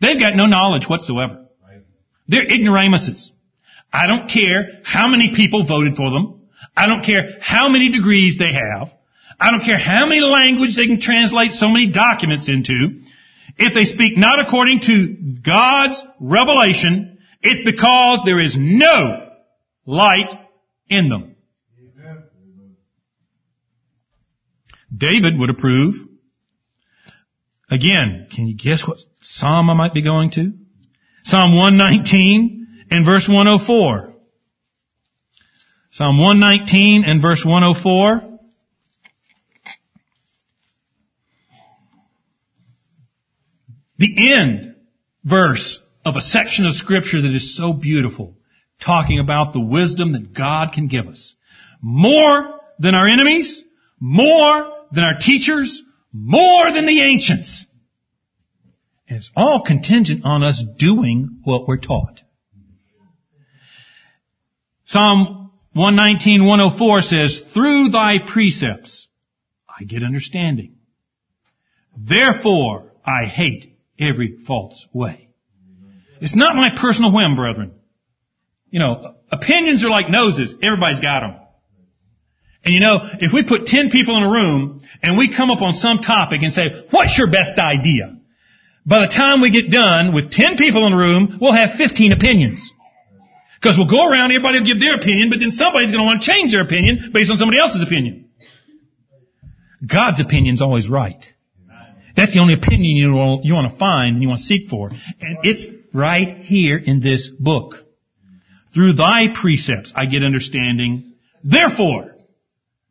[0.00, 1.46] They've got no knowledge whatsoever.
[2.26, 3.30] They're ignoramuses.
[3.92, 6.40] I don't care how many people voted for them.
[6.76, 8.90] I don't care how many degrees they have.
[9.38, 13.01] I don't care how many languages they can translate so many documents into.
[13.56, 19.30] If they speak not according to God's revelation, it's because there is no
[19.84, 20.32] light
[20.88, 21.36] in them.
[24.96, 25.94] David would approve.
[27.70, 30.52] Again, can you guess what psalm I might be going to?
[31.24, 34.12] Psalm 119 and verse 104.
[35.90, 38.31] Psalm 119 and verse 104.
[44.02, 44.74] The end
[45.22, 48.36] verse of a section of scripture that is so beautiful,
[48.84, 51.36] talking about the wisdom that God can give us.
[51.80, 53.62] More than our enemies,
[54.00, 55.80] more than our teachers,
[56.12, 57.64] more than the ancients.
[59.08, 62.22] And it's all contingent on us doing what we're taught.
[64.86, 69.06] Psalm 119, 104 says, through thy precepts
[69.68, 70.74] I get understanding.
[71.96, 75.28] Therefore I hate every false way.
[76.20, 77.72] It's not my personal whim, brethren.
[78.70, 80.54] You know, opinions are like noses.
[80.62, 81.36] Everybody's got them.
[82.64, 85.62] And you know, if we put 10 people in a room and we come up
[85.62, 88.16] on some topic and say, what's your best idea?
[88.86, 92.12] By the time we get done with 10 people in the room, we'll have 15
[92.12, 92.72] opinions.
[93.60, 96.22] Because we'll go around, everybody will give their opinion, but then somebody's going to want
[96.22, 98.30] to change their opinion based on somebody else's opinion.
[99.86, 101.24] God's opinion's always right.
[102.16, 104.68] That's the only opinion you want, you want to find and you want to seek
[104.68, 104.88] for.
[104.88, 107.74] And it's right here in this book.
[108.74, 111.14] Through thy precepts I get understanding.
[111.44, 112.14] Therefore,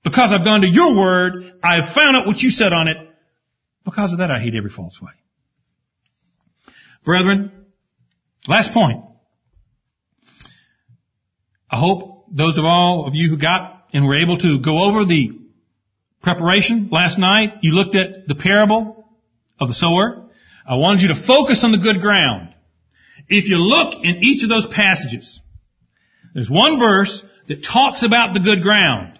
[0.04, 2.98] because I've gone to your word, I've found out what you said on it.
[3.84, 5.12] Because of that, I hate every false way.
[7.04, 7.66] Brethren,
[8.48, 9.04] last point.
[11.70, 15.06] I hope those of all of you who got and were able to go over
[15.06, 15.32] the
[16.22, 19.01] preparation last night, you looked at the parable
[19.62, 20.26] of the sower.
[20.66, 22.53] I wanted you to focus on the good ground.
[23.30, 25.39] If you look in each of those passages,
[26.34, 29.20] there's one verse that talks about the good ground.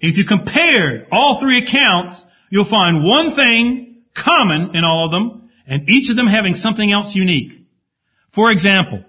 [0.00, 5.50] If you compare all three accounts, you'll find one thing common in all of them,
[5.66, 7.52] and each of them having something else unique.
[8.34, 9.04] For example,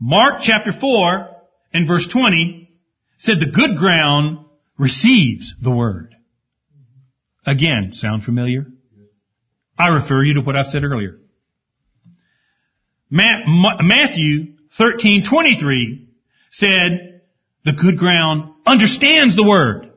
[0.00, 1.28] Mark chapter 4
[1.72, 2.70] and verse 20
[3.18, 4.44] said the good ground
[4.78, 6.14] receives the word.
[7.44, 8.66] Again, sound familiar?
[9.78, 11.18] I refer you to what I said earlier.
[13.10, 16.06] Matthew 13:23
[16.50, 17.20] said
[17.64, 19.90] the good ground understands the word.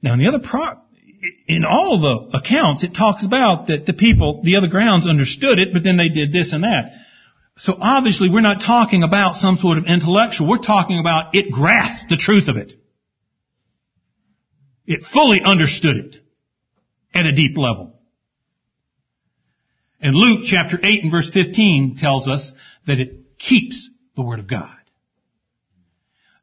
[0.00, 0.78] Now in the other pro-
[1.48, 5.72] in all the accounts it talks about that the people, the other grounds understood it,
[5.72, 6.92] but then they did this and that.
[7.56, 12.08] So obviously we're not talking about some sort of intellectual, we're talking about it grasped
[12.08, 12.74] the truth of it.
[14.86, 16.16] It fully understood it
[17.18, 17.94] at a deep level.
[20.00, 22.52] And Luke chapter 8 and verse 15 tells us
[22.86, 24.70] that it keeps the Word of God.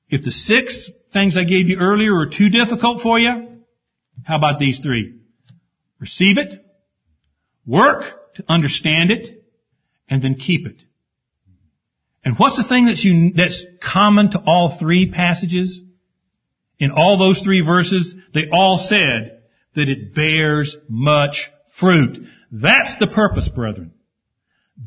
[0.10, 3.60] If the six things I gave you earlier are too difficult for you,
[4.24, 5.20] how about these three?
[6.00, 6.66] Receive it,
[7.66, 8.04] work
[8.36, 9.44] to understand it,
[10.10, 10.84] and then keep it.
[12.24, 15.82] And what's the thing that's, un- that's common to all three passages?
[16.78, 19.35] In all those three verses, they all said
[19.76, 21.50] that it bears much
[21.80, 22.26] fruit.
[22.52, 23.92] That's the purpose, brethren.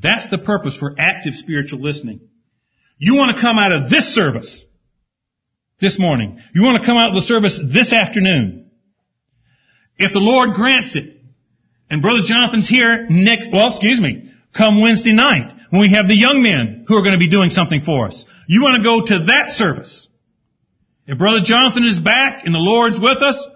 [0.01, 2.21] That's the purpose for active spiritual listening.
[2.99, 4.65] You want to come out of this service
[5.81, 6.39] this morning.
[6.55, 8.71] You want to come out of the service this afternoon.
[9.97, 11.15] If the Lord grants it,
[11.91, 16.15] and Brother Jonathan's here next, well, excuse me, come Wednesday night when we have the
[16.15, 18.25] young men who are going to be doing something for us.
[18.47, 20.07] You want to go to that service.
[21.07, 23.47] If Brother Jonathan is back and the Lord's with us,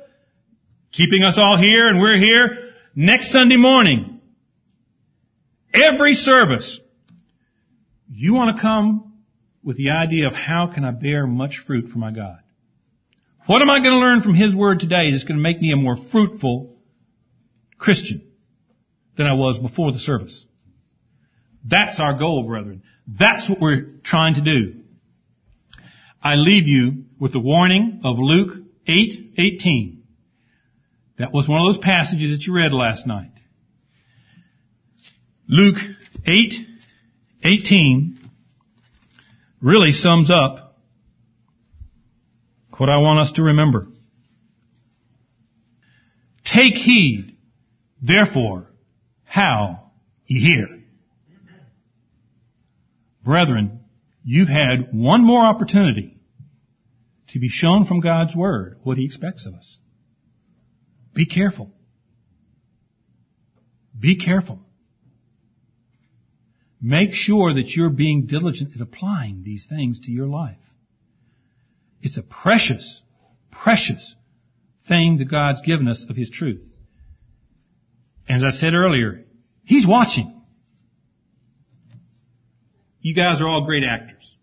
[0.93, 4.20] keeping us all here and we're here, next Sunday morning,
[5.72, 6.80] every service,
[8.11, 9.14] you want to come
[9.64, 12.38] with the idea of how can I bear much fruit for my God?
[13.47, 15.72] What am I going to learn from His Word today that's going to make me
[15.72, 16.76] a more fruitful
[17.78, 18.22] Christian
[19.16, 20.47] than I was before the service?
[21.64, 22.82] That's our goal, brethren.
[23.07, 24.80] That's what we're trying to do.
[26.22, 30.01] I leave you with the warning of Luke 8:18.
[31.18, 33.32] That was one of those passages that you read last night.
[35.48, 35.78] Luke
[36.26, 38.18] 8:18
[39.60, 40.78] really sums up
[42.78, 43.88] what I want us to remember.
[46.44, 47.36] Take heed,
[48.00, 48.70] therefore,
[49.24, 49.90] how
[50.26, 50.82] ye hear.
[53.22, 53.80] Brethren,
[54.24, 56.16] you've had one more opportunity
[57.28, 59.78] to be shown from God's Word what He expects of us.
[61.14, 61.70] Be careful.
[63.98, 64.58] Be careful.
[66.80, 70.56] Make sure that you're being diligent in applying these things to your life.
[72.00, 73.02] It's a precious,
[73.52, 74.16] precious
[74.88, 76.66] thing that God's given us of His truth.
[78.28, 79.24] And as I said earlier,
[79.64, 80.42] He's watching.
[83.00, 84.36] You guys are all great actors.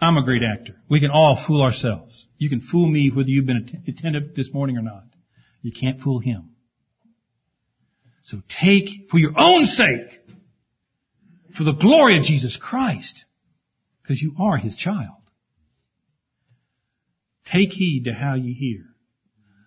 [0.00, 0.74] I'm a great actor.
[0.90, 2.26] We can all fool ourselves.
[2.36, 5.04] You can fool me whether you've been attentive this morning or not.
[5.64, 6.50] You can't fool Him.
[8.24, 10.20] So take, for your own sake,
[11.56, 13.24] for the glory of Jesus Christ,
[14.02, 15.22] because you are His child.
[17.46, 18.84] Take heed to how you hear.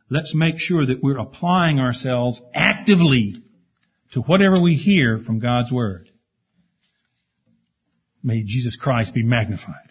[0.07, 3.33] Let's make sure that we're applying ourselves actively
[4.13, 6.09] to whatever we hear from God's Word.
[8.21, 9.89] May Jesus Christ be magnified.